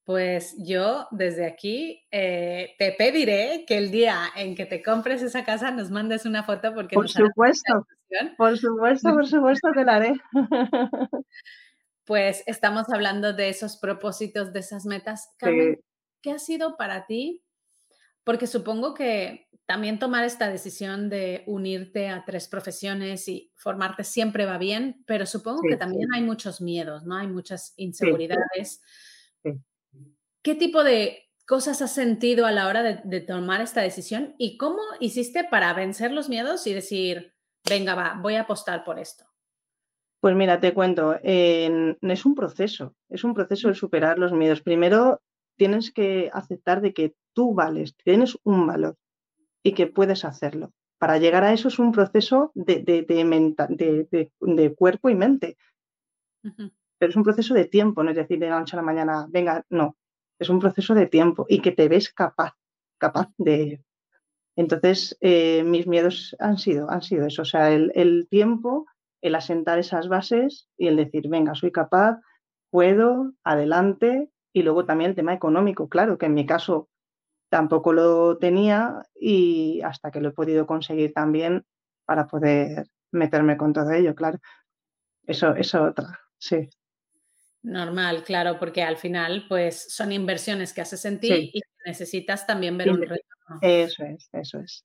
Pues 0.05 0.55
yo 0.59 1.07
desde 1.11 1.47
aquí 1.47 2.05
eh, 2.11 2.75
te 2.79 2.93
pediré 2.93 3.65
que 3.67 3.79
el 3.79 3.91
día 3.91 4.19
en 4.37 4.55
que 4.55 4.67
te 4.67 4.83
compres 4.83 5.23
esa 5.23 5.45
casa 5.45 5.71
nos 5.71 5.91
mandes 5.91 6.27
una 6.27 6.43
foto 6.43 6.75
porque... 6.75 6.95
Por 6.95 7.09
supuesto, 7.09 7.87
por 8.37 8.59
supuesto, 8.59 9.15
por 9.15 9.27
supuesto 9.27 9.73
que 9.73 9.85
la 9.85 9.97
haré. 9.97 10.15
Pues 12.05 12.43
estamos 12.47 12.91
hablando 12.91 13.33
de 13.33 13.49
esos 13.49 13.79
propósitos, 13.79 14.53
de 14.53 14.61
esas 14.61 14.85
metas. 14.85 15.33
Carmen, 15.39 15.81
¿qué 16.21 16.33
ha 16.33 16.39
sido 16.39 16.77
para 16.77 17.07
ti? 17.07 17.43
Porque 18.25 18.47
supongo 18.47 18.93
que 18.93 19.44
también 19.67 19.99
tomar 19.99 20.25
esta 20.25 20.49
decisión 20.49 21.09
de 21.09 21.43
unirte 21.47 22.09
a 22.09 22.25
tres 22.25 22.49
profesiones 22.49 23.29
y 23.29 23.51
formarte 23.57 24.05
siempre 24.05 24.45
va 24.45 24.59
bien, 24.59 25.03
pero 25.07 25.25
supongo 25.25 25.63
que 25.63 25.77
también 25.77 26.09
hay 26.15 26.23
muchos 26.23 26.61
miedos, 26.61 27.05
¿no? 27.05 27.17
Hay 27.17 27.29
muchas 27.29 27.73
inseguridades. 27.77 28.83
¿Qué 30.43 30.55
tipo 30.55 30.85
de 30.85 31.31
cosas 31.47 31.81
has 31.81 31.95
sentido 31.95 32.45
a 32.45 32.53
la 32.53 32.69
hora 32.69 32.83
de, 32.83 33.21
tomar 33.21 33.63
esta 33.63 33.81
decisión 33.81 34.35
y 34.39 34.59
cómo 34.59 34.81
hiciste 35.01 35.45
para 35.45 35.73
vencer 35.73 36.13
los 36.13 36.29
miedos 36.29 36.67
y 36.67 36.75
decir, 36.75 37.35
venga, 37.67 37.95
va, 37.95 38.19
voy 38.21 38.35
a 38.35 38.43
apostar 38.43 38.85
por 38.85 38.99
esto? 38.99 39.25
Pues 40.21 40.35
mira, 40.35 40.61
te 40.61 40.75
cuento, 40.75 41.19
es 41.23 42.27
un 42.27 42.35
proceso, 42.35 42.95
es 43.09 43.25
un 43.25 43.35
proceso 43.35 43.69
el 43.69 43.75
superar 43.75 44.19
los 44.19 44.33
miedos. 44.33 44.61
Primero 44.61 45.23
tienes 45.57 45.91
que 45.91 46.31
aceptar 46.33 46.83
de 46.83 46.93
que 46.93 47.15
tú 47.35 47.55
vales, 47.55 47.95
tienes 47.97 48.39
un 48.43 48.67
valor 48.67 48.97
y 49.65 49.73
que 49.73 49.89
puedes 49.89 50.25
hacerlo. 50.25 50.73
Para 50.99 51.19
llegar 51.19 51.43
a 51.43 51.53
eso 51.53 51.69
es 51.69 51.79
un 51.81 51.91
proceso 51.91 52.53
de, 52.55 52.83
de, 52.85 54.75
cuerpo 54.77 55.09
y 55.09 55.15
mente. 55.17 55.57
Pero 56.43 57.11
es 57.11 57.17
un 57.17 57.25
proceso 57.25 57.55
de 57.55 57.65
tiempo, 57.65 58.05
no 58.05 58.11
es 58.11 58.17
decir, 58.17 58.39
de 58.39 58.49
la 58.49 58.61
noche 58.61 58.77
a 58.77 58.81
la 58.81 58.87
mañana, 58.87 59.27
venga, 59.29 59.65
no. 59.71 59.97
Es 60.39 60.49
un 60.51 60.61
proceso 60.61 60.95
de 60.95 61.07
tiempo 61.07 61.47
y 61.49 61.61
que 61.61 61.73
te 61.73 61.89
ves 61.89 62.13
capaz, 62.13 62.53
capaz 62.99 63.31
de 63.39 63.83
Entonces, 64.57 65.17
eh, 65.21 65.65
mis 65.65 65.87
miedos 65.87 66.37
han 66.39 66.59
sido, 66.59 66.91
han 66.91 67.03
sido 67.03 67.27
eso, 67.27 67.43
o 67.43 67.47
sea, 67.47 67.73
el, 67.73 67.91
el 67.95 68.29
tiempo, 68.29 68.87
el 69.23 69.35
asentar 69.35 69.79
esas 69.79 70.09
bases 70.09 70.69
y 70.77 70.89
el 70.89 70.97
decir, 70.97 71.29
venga, 71.29 71.55
soy 71.55 71.73
capaz, 71.73 72.21
puedo, 72.71 73.33
adelante, 73.43 74.31
y 74.53 74.63
luego 74.63 74.85
también 74.85 75.11
el 75.11 75.17
tema 75.17 75.33
económico, 75.33 75.89
claro, 75.89 76.19
que 76.19 76.27
en 76.27 76.35
mi 76.35 76.47
caso 76.47 76.89
tampoco 77.55 77.93
lo 77.93 78.37
tenía 78.39 79.01
y 79.15 79.81
hasta 79.83 80.11
que 80.11 80.21
lo 80.21 80.31
he 80.31 80.33
podido 80.33 80.67
conseguir 80.67 81.13
también 81.13 81.65
para 82.05 82.27
poder 82.27 82.89
meterme 83.13 83.57
con 83.57 83.73
todo 83.73 83.93
ello, 83.93 84.13
claro. 84.17 84.41
Eso 85.25 85.55
es 85.55 85.73
otra, 85.73 86.19
sí. 86.37 86.69
Normal, 87.63 88.25
claro, 88.25 88.59
porque 88.59 88.83
al 88.83 88.97
final 88.97 89.47
pues 89.49 89.95
son 89.95 90.11
inversiones 90.11 90.73
que 90.73 90.81
haces 90.81 91.05
en 91.05 91.21
ti 91.21 91.53
y 91.55 91.61
necesitas 91.87 92.45
también 92.45 92.77
ver 92.77 92.91
un 92.91 93.03
retorno. 93.03 93.61
Eso 93.63 94.03
es, 94.03 94.29
eso 94.33 94.59
es. 94.59 94.85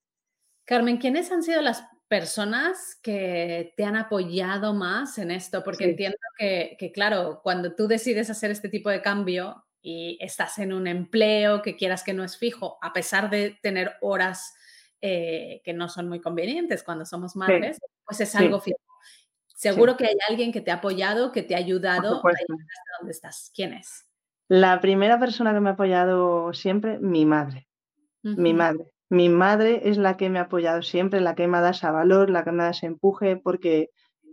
Carmen, 0.64 0.98
¿quiénes 0.98 1.32
han 1.32 1.42
sido 1.42 1.64
las 1.64 1.84
personas 2.08 3.00
que 3.02 3.74
te 3.78 3.84
han 3.84 3.96
apoyado 3.96 4.76
más 4.76 5.18
en 5.18 5.32
esto? 5.32 5.64
Porque 5.64 5.86
entiendo 5.86 6.20
que, 6.38 6.78
que, 6.78 6.92
claro, 6.92 7.40
cuando 7.42 7.74
tú 7.74 7.88
decides 7.88 8.30
hacer 8.30 8.52
este 8.52 8.70
tipo 8.70 8.92
de 8.92 9.02
cambio, 9.02 9.66
y 9.82 10.18
estás 10.22 10.58
en 10.60 10.74
un 10.74 10.88
empleo 10.88 11.62
que 11.62 11.76
quieras 11.76 12.04
que 12.04 12.14
no 12.14 12.24
es 12.24 12.38
fijo, 12.38 12.78
a 12.82 12.94
pesar 12.94 13.30
de 13.30 13.58
tener 13.62 13.94
horas 14.02 14.54
eh, 15.02 15.62
que 15.64 15.74
no 15.74 15.88
son 15.88 16.10
muy 16.10 16.20
convenientes 16.20 16.84
cuando 16.84 17.06
somos 17.06 17.36
madres, 17.36 17.80
pues 18.06 18.22
es 18.22 18.36
algo 18.36 18.60
fijo. 18.60 18.80
Seguro 19.48 19.98
que 19.98 20.06
hay 20.06 20.16
alguien 20.30 20.52
que 20.52 20.62
te 20.62 20.72
ha 20.72 20.76
apoyado, 20.76 21.32
que 21.32 21.44
te 21.44 21.56
ha 21.56 21.58
ayudado 21.58 22.16
a 22.16 22.30
hasta 22.30 22.46
donde 23.00 23.12
estás. 23.12 23.52
¿Quién 23.54 23.74
es? 23.74 24.06
La 24.48 24.80
primera 24.82 25.20
persona 25.20 25.54
que 25.54 25.60
me 25.60 25.70
ha 25.70 25.74
apoyado 25.74 26.54
siempre, 26.54 26.98
mi 27.00 27.26
madre. 27.26 27.68
Mi 28.24 28.54
madre. 28.54 28.92
Mi 29.10 29.28
madre 29.28 29.82
es 29.90 29.98
la 29.98 30.18
que 30.18 30.30
me 30.30 30.40
ha 30.40 30.44
apoyado 30.44 30.82
siempre, 30.82 31.20
la 31.20 31.36
que 31.36 31.48
me 31.48 31.58
ha 31.58 31.62
dado 31.62 31.72
ese 31.72 31.90
valor, 31.90 32.30
la 32.30 32.44
que 32.44 32.52
me 32.52 32.58
ha 32.58 32.66
dado 32.66 32.72
ese 32.72 32.86
empuje, 32.86 33.38
porque 33.38 33.90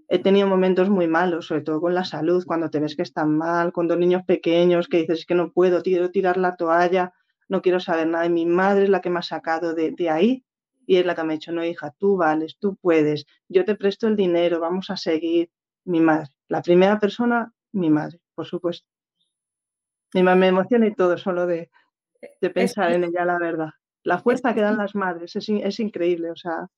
he 0.08 0.18
tenido 0.18 0.46
momentos 0.46 0.88
muy 0.88 1.08
malos, 1.08 1.46
sobre 1.46 1.62
todo 1.62 1.80
con 1.80 1.94
la 1.94 2.04
salud, 2.04 2.44
cuando 2.46 2.70
te 2.70 2.80
ves 2.80 2.96
que 2.96 3.02
están 3.02 3.36
mal, 3.36 3.72
con 3.72 3.88
dos 3.88 3.98
niños 3.98 4.22
pequeños, 4.24 4.88
que 4.88 4.98
dices 4.98 5.26
que 5.26 5.34
no 5.34 5.52
puedo, 5.52 5.82
quiero 5.82 6.10
tirar 6.10 6.36
la 6.36 6.56
toalla, 6.56 7.12
no 7.48 7.62
quiero 7.62 7.80
saber 7.80 8.06
nada. 8.06 8.26
Y 8.26 8.30
mi 8.30 8.46
madre 8.46 8.84
es 8.84 8.90
la 8.90 9.00
que 9.00 9.10
me 9.10 9.18
ha 9.18 9.22
sacado 9.22 9.74
de, 9.74 9.90
de 9.92 10.10
ahí 10.10 10.44
y 10.86 10.96
es 10.96 11.06
la 11.06 11.14
que 11.14 11.24
me 11.24 11.32
ha 11.32 11.36
dicho, 11.36 11.52
no, 11.52 11.64
hija, 11.64 11.92
tú 11.98 12.16
vales, 12.16 12.56
tú 12.58 12.76
puedes, 12.76 13.26
yo 13.48 13.64
te 13.64 13.74
presto 13.74 14.06
el 14.06 14.16
dinero, 14.16 14.60
vamos 14.60 14.90
a 14.90 14.96
seguir. 14.96 15.50
Mi 15.84 16.00
madre, 16.00 16.30
la 16.48 16.62
primera 16.62 16.98
persona, 16.98 17.52
mi 17.72 17.90
madre, 17.90 18.20
por 18.34 18.46
supuesto. 18.46 18.88
Y 20.12 20.22
me 20.22 20.46
emociona 20.46 20.86
y 20.86 20.94
todo 20.94 21.16
solo 21.18 21.46
de, 21.46 21.70
de 22.40 22.50
pensar 22.50 22.92
en 22.92 23.04
ella, 23.04 23.24
la 23.24 23.38
verdad. 23.38 23.70
La 24.02 24.18
fuerza 24.18 24.54
que 24.54 24.60
dan 24.60 24.78
las 24.78 24.94
madres 24.94 25.36
es, 25.36 25.48
es 25.48 25.80
increíble, 25.80 26.30
o 26.30 26.36
sea. 26.36 26.68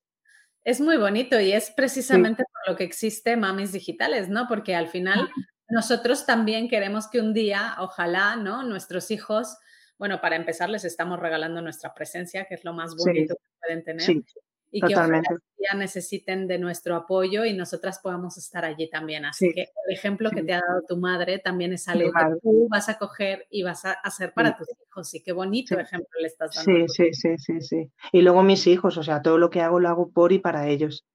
Es 0.63 0.81
muy 0.81 0.97
bonito 0.97 1.39
y 1.39 1.51
es 1.51 1.71
precisamente 1.71 2.43
por 2.43 2.73
lo 2.73 2.77
que 2.77 2.83
existe 2.83 3.37
Mamis 3.37 3.71
Digitales, 3.71 4.29
¿no? 4.29 4.47
Porque 4.47 4.75
al 4.75 4.87
final 4.87 5.29
nosotros 5.69 6.25
también 6.25 6.69
queremos 6.69 7.07
que 7.09 7.19
un 7.19 7.33
día, 7.33 7.75
ojalá, 7.79 8.35
¿no? 8.35 8.63
Nuestros 8.63 9.11
hijos, 9.11 9.57
bueno, 9.97 10.21
para 10.21 10.35
empezar 10.35 10.69
les 10.69 10.85
estamos 10.85 11.19
regalando 11.19 11.61
nuestra 11.61 11.93
presencia, 11.93 12.45
que 12.45 12.55
es 12.55 12.65
lo 12.65 12.73
más 12.73 12.95
bonito 12.95 13.35
que 13.35 13.49
pueden 13.59 13.83
tener. 13.83 14.01
Sí 14.01 14.23
y 14.71 14.81
que 14.81 14.93
ya 14.93 15.75
necesiten 15.75 16.47
de 16.47 16.57
nuestro 16.57 16.95
apoyo 16.95 17.45
y 17.45 17.53
nosotras 17.53 17.99
podamos 17.99 18.37
estar 18.37 18.65
allí 18.65 18.89
también. 18.89 19.25
Así 19.25 19.51
que 19.53 19.61
el 19.61 19.93
ejemplo 19.93 20.29
que 20.31 20.43
te 20.43 20.53
ha 20.53 20.61
dado 20.61 20.83
tu 20.87 20.97
madre 20.97 21.39
también 21.39 21.73
es 21.73 21.87
algo 21.87 22.11
que 22.11 22.39
tú 22.41 22.67
vas 22.69 22.87
a 22.89 22.97
coger 22.97 23.47
y 23.49 23.63
vas 23.63 23.85
a 23.85 23.93
hacer 23.93 24.33
para 24.33 24.55
tus 24.55 24.67
hijos. 24.69 24.88
Y 25.13 25.21
qué 25.21 25.31
bonito 25.31 25.77
ejemplo 25.79 26.09
le 26.19 26.27
estás 26.27 26.55
dando. 26.55 26.87
Sí, 26.87 27.11
sí, 27.11 27.13
sí, 27.13 27.37
sí, 27.37 27.61
sí. 27.61 27.91
Y 28.11 28.21
luego 28.21 28.43
mis 28.43 28.67
hijos, 28.67 28.97
o 28.97 29.03
sea, 29.03 29.21
todo 29.21 29.37
lo 29.37 29.49
que 29.49 29.61
hago 29.61 29.79
lo 29.79 29.89
hago 29.89 30.09
por 30.11 30.31
y 30.31 30.39
para 30.39 30.67
ellos. 30.67 31.05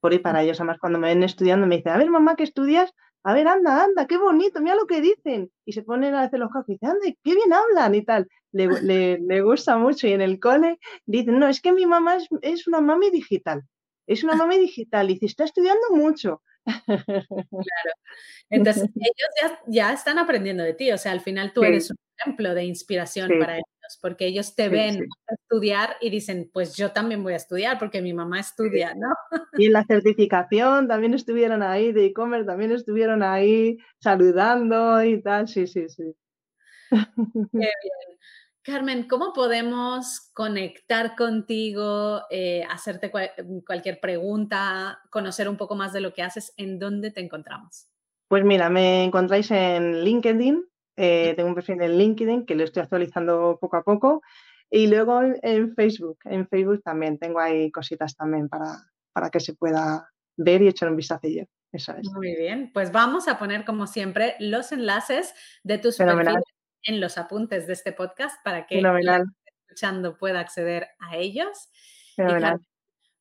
Por 0.00 0.14
y 0.14 0.18
para 0.18 0.42
ellos. 0.42 0.60
Además, 0.60 0.78
cuando 0.80 0.98
me 0.98 1.08
ven 1.08 1.22
estudiando 1.22 1.66
me 1.66 1.76
dicen, 1.76 1.92
a 1.92 1.98
ver, 1.98 2.10
mamá, 2.10 2.36
¿qué 2.36 2.44
estudias? 2.44 2.92
A 3.22 3.32
ver, 3.32 3.48
anda, 3.48 3.84
anda, 3.84 4.06
qué 4.06 4.18
bonito, 4.18 4.60
mira 4.60 4.76
lo 4.76 4.86
que 4.86 5.00
dicen. 5.00 5.50
Y 5.64 5.72
se 5.72 5.82
ponen 5.82 6.14
a 6.14 6.22
hacer 6.22 6.40
los 6.40 6.50
cafés 6.50 6.68
y 6.68 6.72
dicen, 6.74 6.90
anda, 6.90 7.18
qué 7.22 7.34
bien 7.34 7.52
hablan 7.52 7.94
y 7.94 8.02
tal 8.02 8.28
le, 8.54 9.18
le, 9.18 9.40
gusta 9.42 9.76
mucho 9.76 10.06
y 10.06 10.12
en 10.12 10.20
el 10.20 10.38
cole 10.38 10.78
dicen, 11.06 11.38
no, 11.38 11.48
es 11.48 11.60
que 11.60 11.72
mi 11.72 11.86
mamá 11.86 12.18
es, 12.42 12.66
una 12.68 12.80
mami 12.80 13.10
digital, 13.10 13.64
es 14.06 14.22
una 14.22 14.36
mami 14.36 14.58
digital 14.58 15.10
y 15.10 15.18
se 15.18 15.26
está 15.26 15.44
estudiando 15.44 15.90
mucho. 15.90 16.42
Claro. 17.28 17.92
Entonces, 18.50 18.84
ellos 18.94 19.58
ya, 19.66 19.92
están 19.92 20.18
aprendiendo 20.18 20.62
de 20.62 20.74
ti, 20.74 20.90
o 20.92 20.98
sea, 20.98 21.12
al 21.12 21.20
final 21.20 21.52
tú 21.52 21.62
eres 21.62 21.90
un 21.90 21.96
ejemplo 22.18 22.54
de 22.54 22.64
inspiración 22.64 23.30
para 23.38 23.54
ellos, 23.56 23.98
porque 24.00 24.26
ellos 24.26 24.54
te 24.54 24.68
ven 24.68 25.06
estudiar 25.28 25.96
y 26.00 26.10
dicen, 26.10 26.50
pues 26.52 26.76
yo 26.76 26.92
también 26.92 27.22
voy 27.22 27.34
a 27.34 27.36
estudiar 27.36 27.78
porque 27.78 28.00
mi 28.00 28.12
mamá 28.12 28.40
estudia, 28.40 28.94
¿no? 28.94 29.08
Y 29.58 29.66
en 29.66 29.72
la 29.72 29.84
certificación 29.84 30.88
también 30.88 31.14
estuvieron 31.14 31.62
ahí, 31.62 31.92
de 31.92 32.06
e-commerce 32.06 32.46
también 32.46 32.72
estuvieron 32.72 33.22
ahí 33.22 33.78
saludando 34.00 35.02
y 35.02 35.20
tal, 35.22 35.48
sí, 35.48 35.66
sí, 35.66 35.88
sí. 35.88 36.14
Qué 36.90 36.96
bien. 37.52 37.70
Carmen, 38.64 39.06
¿cómo 39.06 39.34
podemos 39.34 40.30
conectar 40.32 41.14
contigo, 41.16 42.22
eh, 42.30 42.64
hacerte 42.70 43.08
mm, 43.08 43.58
cualquier 43.58 44.00
pregunta, 44.00 45.00
conocer 45.10 45.50
un 45.50 45.58
poco 45.58 45.74
más 45.76 45.92
de 45.92 46.00
lo 46.00 46.14
que 46.14 46.22
haces? 46.22 46.54
¿En 46.56 46.78
dónde 46.78 47.10
te 47.10 47.20
encontramos? 47.20 47.88
Pues 48.26 48.42
mira, 48.42 48.70
me 48.70 49.04
encontráis 49.04 49.50
en 49.50 50.02
LinkedIn. 50.02 50.64
Eh, 50.96 51.34
tengo 51.36 51.50
un 51.50 51.54
perfil 51.54 51.82
en 51.82 51.98
LinkedIn 51.98 52.46
que 52.46 52.54
lo 52.54 52.64
estoy 52.64 52.82
actualizando 52.82 53.58
poco 53.60 53.76
a 53.76 53.82
poco. 53.82 54.22
Y 54.70 54.86
luego 54.86 55.20
en 55.42 55.74
Facebook. 55.74 56.20
En 56.24 56.48
Facebook 56.48 56.82
también 56.82 57.18
tengo 57.18 57.40
ahí 57.40 57.70
cositas 57.70 58.16
también 58.16 58.48
para, 58.48 58.78
para 59.12 59.28
que 59.28 59.40
se 59.40 59.52
pueda 59.52 60.08
ver 60.38 60.62
y 60.62 60.68
echar 60.68 60.88
un 60.88 60.96
vistacillo. 60.96 61.44
Eso 61.70 61.92
es. 61.92 62.08
Muy 62.14 62.34
bien, 62.34 62.70
pues 62.72 62.92
vamos 62.92 63.28
a 63.28 63.38
poner 63.38 63.66
como 63.66 63.86
siempre 63.86 64.36
los 64.38 64.72
enlaces 64.72 65.34
de 65.64 65.76
tus 65.76 65.98
perfiles 65.98 66.53
en 66.84 67.00
los 67.00 67.18
apuntes 67.18 67.66
de 67.66 67.72
este 67.72 67.92
podcast 67.92 68.36
para 68.44 68.66
que 68.66 68.80
que 68.80 69.22
escuchando 69.66 70.16
pueda 70.16 70.40
acceder 70.40 70.88
a 70.98 71.16
ellos. 71.16 71.70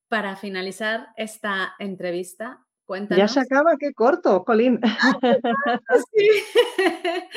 para 0.07 0.35
finalizar 0.35 1.07
esta 1.17 1.73
entrevista, 1.79 2.63
cuéntanos. 2.85 3.19
Ya 3.19 3.27
se 3.27 3.39
acaba, 3.39 3.77
qué 3.79 3.93
corto, 3.93 4.43
Colín. 4.43 4.79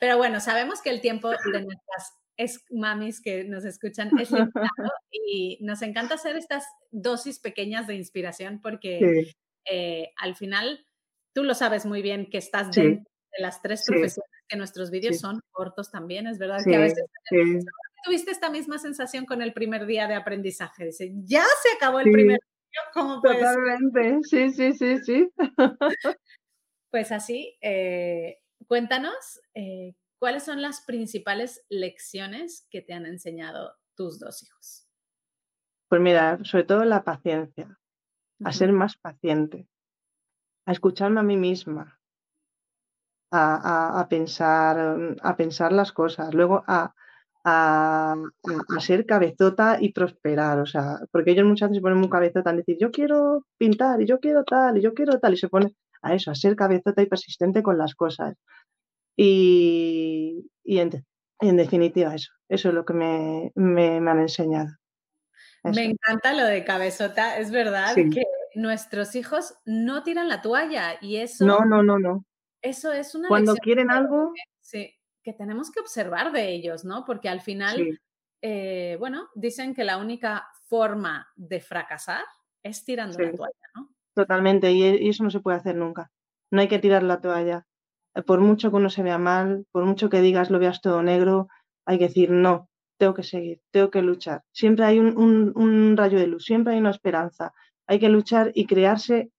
Pero 0.00 0.16
bueno, 0.16 0.40
sabemos 0.40 0.82
que 0.82 0.90
el 0.90 1.00
tiempo 1.00 1.30
de 1.30 1.62
nuestras 1.62 2.12
es 2.36 2.64
mamis 2.70 3.20
que 3.22 3.44
nos 3.44 3.64
escuchan 3.64 4.10
es 4.18 4.32
limitado 4.32 4.90
y 5.12 5.58
nos 5.60 5.82
encanta 5.82 6.16
hacer 6.16 6.36
estas 6.36 6.64
dosis 6.90 7.38
pequeñas 7.38 7.86
de 7.86 7.94
inspiración 7.94 8.60
porque 8.60 9.34
eh, 9.70 10.10
al 10.16 10.34
final 10.34 10.84
tú 11.32 11.44
lo 11.44 11.54
sabes 11.54 11.86
muy 11.86 12.02
bien 12.02 12.28
que 12.28 12.38
estás 12.38 12.72
dentro 12.72 13.04
de 13.36 13.42
las 13.42 13.62
tres 13.62 13.84
profesiones 13.86 14.30
que 14.48 14.56
nuestros 14.56 14.90
vídeos 14.90 15.18
son 15.18 15.40
cortos 15.50 15.90
también, 15.90 16.26
es 16.26 16.38
verdad 16.38 16.58
que 16.64 16.76
a 16.76 16.80
veces 16.80 17.04
tuviste 18.04 18.30
esta 18.30 18.50
misma 18.50 18.78
sensación 18.78 19.24
con 19.24 19.42
el 19.42 19.52
primer 19.52 19.86
día 19.86 20.06
de 20.06 20.14
aprendizaje, 20.14 20.86
dice, 20.86 21.12
ya 21.24 21.44
se 21.62 21.76
acabó 21.76 22.00
el 22.00 22.12
primer 22.12 22.38
día, 22.38 22.80
¿cómo 22.92 23.20
Totalmente, 23.20 24.20
sí, 24.22 24.50
sí, 24.52 24.72
sí, 24.72 24.98
sí. 24.98 25.30
pues 26.90 27.12
así, 27.12 27.56
eh, 27.62 28.38
cuéntanos, 28.68 29.40
eh, 29.54 29.94
¿cuáles 30.18 30.44
son 30.44 30.62
las 30.62 30.82
principales 30.82 31.64
lecciones 31.68 32.66
que 32.70 32.82
te 32.82 32.92
han 32.92 33.06
enseñado 33.06 33.74
tus 33.96 34.18
dos 34.18 34.42
hijos? 34.42 34.86
Pues 35.88 36.00
mira, 36.00 36.38
sobre 36.44 36.64
todo 36.64 36.84
la 36.84 37.04
paciencia, 37.04 37.78
a 38.44 38.52
ser 38.52 38.72
más 38.72 38.96
paciente, 38.96 39.68
a 40.66 40.72
escucharme 40.72 41.20
a 41.20 41.24
mí 41.24 41.36
misma, 41.36 42.00
a, 43.34 44.06
pensar, 44.08 44.96
mm, 44.96 45.16
a 45.22 45.36
pensar 45.36 45.72
las 45.72 45.92
cosas, 45.92 46.32
luego 46.34 46.62
a, 46.66 46.94
a, 47.44 48.14
ser 48.80 49.06
cabezota 49.06 49.78
y 49.80 49.92
prosperar, 49.92 50.58
o 50.60 50.66
sea, 50.66 50.98
porque 51.10 51.32
ellos 51.32 51.46
muchas 51.46 51.68
veces 51.68 51.78
se 51.78 51.82
ponen 51.82 51.98
muy 51.98 52.08
cabezota 52.08 52.50
en 52.50 52.58
decir, 52.58 52.76
yo 52.80 52.90
quiero 52.90 53.46
pintar 53.58 54.00
y 54.00 54.06
yo 54.06 54.20
quiero 54.20 54.44
tal 54.44 54.78
y 54.78 54.82
yo 54.82 54.94
quiero 54.94 55.18
tal, 55.18 55.34
y 55.34 55.36
se 55.36 55.48
pone 55.48 55.74
a 56.02 56.14
eso, 56.14 56.30
a 56.30 56.34
ser 56.34 56.54
cabezota 56.54 57.02
y 57.02 57.06
persistente 57.06 57.62
con 57.62 57.78
las 57.78 57.94
cosas. 57.94 58.36
Y, 59.16 60.48
en, 60.64 61.56
definitiva 61.56 62.14
eso, 62.14 62.32
eso 62.48 62.68
es 62.68 62.74
lo 62.74 62.84
que 62.84 62.94
me, 62.94 63.52
han 63.56 64.20
enseñado. 64.20 64.68
Me 65.62 65.84
encanta 65.84 66.34
lo 66.34 66.44
de 66.44 66.64
cabezota, 66.64 67.38
es 67.38 67.50
verdad 67.50 67.94
que 67.94 68.24
nuestros 68.54 69.14
hijos 69.16 69.54
no 69.64 70.02
tiran 70.02 70.28
la 70.28 70.42
toalla 70.42 70.96
y 71.00 71.16
eso... 71.16 71.46
No, 71.46 71.64
no, 71.64 71.82
no, 71.82 71.98
no. 71.98 72.24
Eso 72.64 72.92
es 72.92 73.14
una 73.14 73.28
Cuando 73.28 73.54
quieren 73.56 73.90
algo. 73.90 74.32
sí, 74.60 74.90
que 75.22 75.34
tenemos 75.34 75.70
que 75.70 75.80
observar 75.80 76.32
de 76.32 76.48
ellos, 76.50 76.82
¿no? 76.86 77.04
Porque 77.04 77.28
al 77.28 77.42
final, 77.42 78.00
eh, 78.40 78.96
bueno, 78.98 79.28
dicen 79.34 79.74
que 79.74 79.84
la 79.84 79.98
única 79.98 80.48
forma 80.66 81.28
de 81.36 81.60
fracasar 81.60 82.24
es 82.62 82.82
tirando 82.82 83.18
la 83.18 83.32
toalla, 83.32 83.68
¿no? 83.76 83.90
Totalmente, 84.14 84.72
y, 84.72 85.08
eso 85.08 85.24
no 85.24 85.30
se 85.30 85.40
puede 85.40 85.58
hacer 85.58 85.76
nunca. 85.76 86.10
No 86.50 86.62
hay 86.62 86.68
que 86.68 86.78
tirar 86.78 87.02
la 87.02 87.20
toalla. 87.20 87.66
Eh, 88.14 88.22
por 88.22 88.40
mucho 88.40 88.70
que 88.70 88.76
uno 88.76 88.88
se 88.88 89.02
vea 89.02 89.18
mal, 89.18 89.66
por 89.70 89.84
mucho 89.84 90.08
que 90.08 90.22
digas 90.22 90.48
lo 90.48 90.58
veas 90.58 90.80
todo 90.80 91.02
negro, 91.02 91.48
hay 91.84 91.98
que 91.98 92.08
decir 92.08 92.30
no, 92.30 92.70
tengo 92.96 93.12
que 93.12 93.24
seguir, 93.24 93.60
tengo 93.72 93.90
que 93.90 94.00
luchar. 94.00 94.42
Siempre 94.52 94.86
hay 94.86 94.98
un 95.00 95.96
rayo 95.98 96.18
de 96.18 96.28
luz, 96.28 96.46
siempre 96.46 96.72
hay 96.72 96.80
una 96.80 96.92
esperanza. 96.92 97.52
Hay 97.86 97.98
que 97.98 98.08
luchar 98.08 98.52
y 98.54 98.64
crearse 98.64 99.30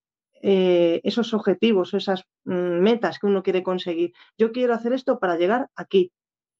eh, 0.48 1.00
esos 1.02 1.34
objetivos, 1.34 1.92
esas 1.92 2.22
mm, 2.44 2.78
metas 2.78 3.18
que 3.18 3.26
uno 3.26 3.42
quiere 3.42 3.64
conseguir. 3.64 4.12
Yo 4.38 4.52
quiero 4.52 4.74
hacer 4.74 4.92
esto 4.92 5.18
para 5.18 5.36
llegar 5.36 5.70
aquí. 5.74 6.12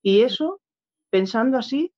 Y 0.03 0.23
eso, 0.23 0.61
pensando 1.09 1.57
así, 1.57 1.95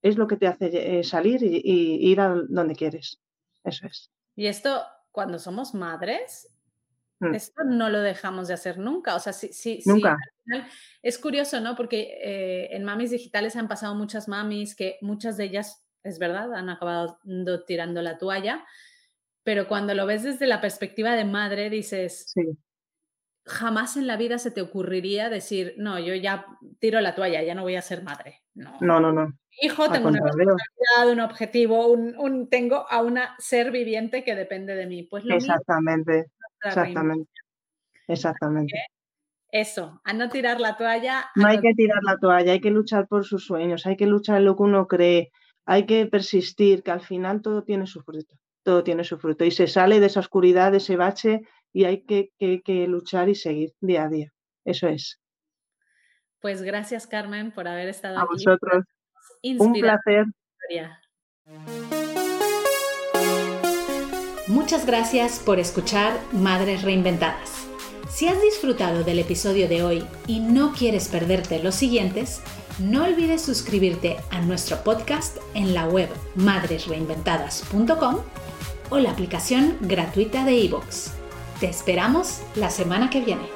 es 0.00 0.16
lo 0.16 0.28
que 0.28 0.38
te 0.38 0.46
hace 0.46 0.70
eh, 0.98 1.04
salir 1.04 1.42
y, 1.42 2.10
ir 2.10 2.20
a 2.22 2.34
donde 2.48 2.74
quieres. 2.74 3.20
Eso 3.64 3.86
es. 3.86 4.10
Y 4.34 4.46
esto, 4.46 4.82
cuando 5.12 5.38
somos 5.38 5.74
madres, 5.74 6.48
mm. 7.20 7.34
esto 7.34 7.64
no 7.64 7.90
lo 7.90 8.00
dejamos 8.00 8.48
de 8.48 8.54
hacer 8.54 8.78
nunca. 8.78 9.14
O 9.14 9.18
sea, 9.18 9.34
sí, 9.34 9.52
sí, 9.52 9.82
nunca. 9.84 10.16
es 11.02 11.18
curioso, 11.18 11.60
¿no? 11.60 11.76
Porque 11.76 12.18
eh, 12.18 12.74
en 12.74 12.82
mamis 12.82 13.10
digitales 13.10 13.56
han 13.56 13.68
pasado 13.68 13.94
muchas 13.94 14.26
mamis 14.26 14.74
que 14.74 14.96
muchas 15.02 15.36
de 15.36 15.44
ellas, 15.44 15.86
es 16.02 16.18
verdad, 16.18 16.54
han 16.54 16.70
acabado 16.70 17.18
tirando 17.66 18.00
la 18.00 18.16
toalla 18.16 18.64
pero 19.46 19.68
cuando 19.68 19.94
lo 19.94 20.06
ves 20.06 20.24
desde 20.24 20.48
la 20.48 20.60
perspectiva 20.60 21.14
de 21.14 21.24
madre, 21.24 21.70
dices, 21.70 22.34
jamás 23.44 23.96
en 23.96 24.08
la 24.08 24.16
vida 24.16 24.38
se 24.38 24.50
te 24.50 24.60
ocurriría 24.60 25.30
decir, 25.30 25.74
no, 25.76 26.00
yo 26.00 26.16
ya 26.16 26.46
tiro 26.80 27.00
la 27.00 27.14
toalla, 27.14 27.44
ya 27.44 27.54
no 27.54 27.62
voy 27.62 27.76
a 27.76 27.80
ser 27.80 28.02
madre. 28.02 28.42
No, 28.54 28.76
no, 28.80 28.98
no. 28.98 29.12
no. 29.12 29.38
Hijo, 29.62 29.88
tengo 29.88 30.08
una 30.08 30.18
responsabilidad, 30.18 31.12
un 31.12 31.20
objetivo, 31.20 31.86
un, 31.86 32.48
tengo 32.50 32.90
a 32.90 33.00
una 33.02 33.36
ser 33.38 33.70
viviente 33.70 34.24
que 34.24 34.34
depende 34.34 34.74
de 34.74 34.86
mí. 34.88 35.04
Pues 35.04 35.22
exactamente, 35.28 36.26
exactamente, 36.64 37.30
exactamente. 38.08 38.82
Eso, 39.52 40.00
a 40.02 40.12
no 40.12 40.28
tirar 40.28 40.60
la 40.60 40.76
toalla. 40.76 41.26
No 41.36 41.46
hay 41.46 41.60
que 41.60 41.72
tirar 41.74 42.02
la 42.02 42.18
toalla, 42.18 42.50
hay 42.50 42.60
que 42.60 42.72
luchar 42.72 43.06
por 43.06 43.24
sus 43.24 43.46
sueños, 43.46 43.86
hay 43.86 43.96
que 43.96 44.06
luchar 44.06 44.38
en 44.38 44.44
lo 44.44 44.56
que 44.56 44.64
uno 44.64 44.88
cree, 44.88 45.30
hay 45.66 45.86
que 45.86 46.06
persistir, 46.06 46.82
que 46.82 46.90
al 46.90 47.00
final 47.00 47.42
todo 47.42 47.62
tiene 47.62 47.86
su 47.86 48.02
fruto, 48.02 48.34
todo 48.66 48.82
tiene 48.82 49.04
su 49.04 49.16
fruto 49.16 49.44
y 49.44 49.52
se 49.52 49.68
sale 49.68 50.00
de 50.00 50.06
esa 50.06 50.18
oscuridad, 50.18 50.72
de 50.72 50.78
ese 50.78 50.96
bache 50.96 51.42
y 51.72 51.84
hay 51.84 52.02
que, 52.02 52.32
luchar 52.88 53.28
y 53.28 53.36
seguir 53.36 53.72
día 53.80 54.02
a 54.04 54.08
día. 54.08 54.32
Eso 54.64 54.88
es. 54.88 55.20
Pues 56.40 56.62
gracias 56.62 57.06
Carmen 57.06 57.52
por 57.52 57.68
haber 57.68 57.88
estado 57.88 58.16
aquí. 58.16 58.24
A 58.24 58.26
vosotros. 58.26 58.84
Un 59.60 59.72
placer. 59.72 60.24
Muchas 64.48 64.84
gracias 64.84 65.38
por 65.38 65.60
escuchar 65.60 66.18
Madres 66.32 66.82
Reinventadas. 66.82 67.68
Si 68.08 68.26
has 68.26 68.42
disfrutado 68.42 69.04
del 69.04 69.20
episodio 69.20 69.68
de 69.68 69.84
hoy 69.84 70.04
y 70.26 70.40
no 70.40 70.72
quieres 70.72 71.08
perderte 71.08 71.62
los 71.62 71.76
siguientes, 71.76 72.42
no 72.80 73.04
olvides 73.04 73.42
suscribirte 73.42 74.16
a 74.30 74.40
nuestro 74.40 74.78
podcast 74.78 75.36
en 75.54 75.72
la 75.72 75.86
web 75.86 76.08
madresreinventadas.com 76.34 78.16
o 78.90 78.98
la 78.98 79.10
aplicación 79.10 79.76
gratuita 79.80 80.44
de 80.44 80.54
iVoox. 80.54 81.10
Te 81.60 81.68
esperamos 81.68 82.42
la 82.54 82.70
semana 82.70 83.10
que 83.10 83.20
viene. 83.20 83.55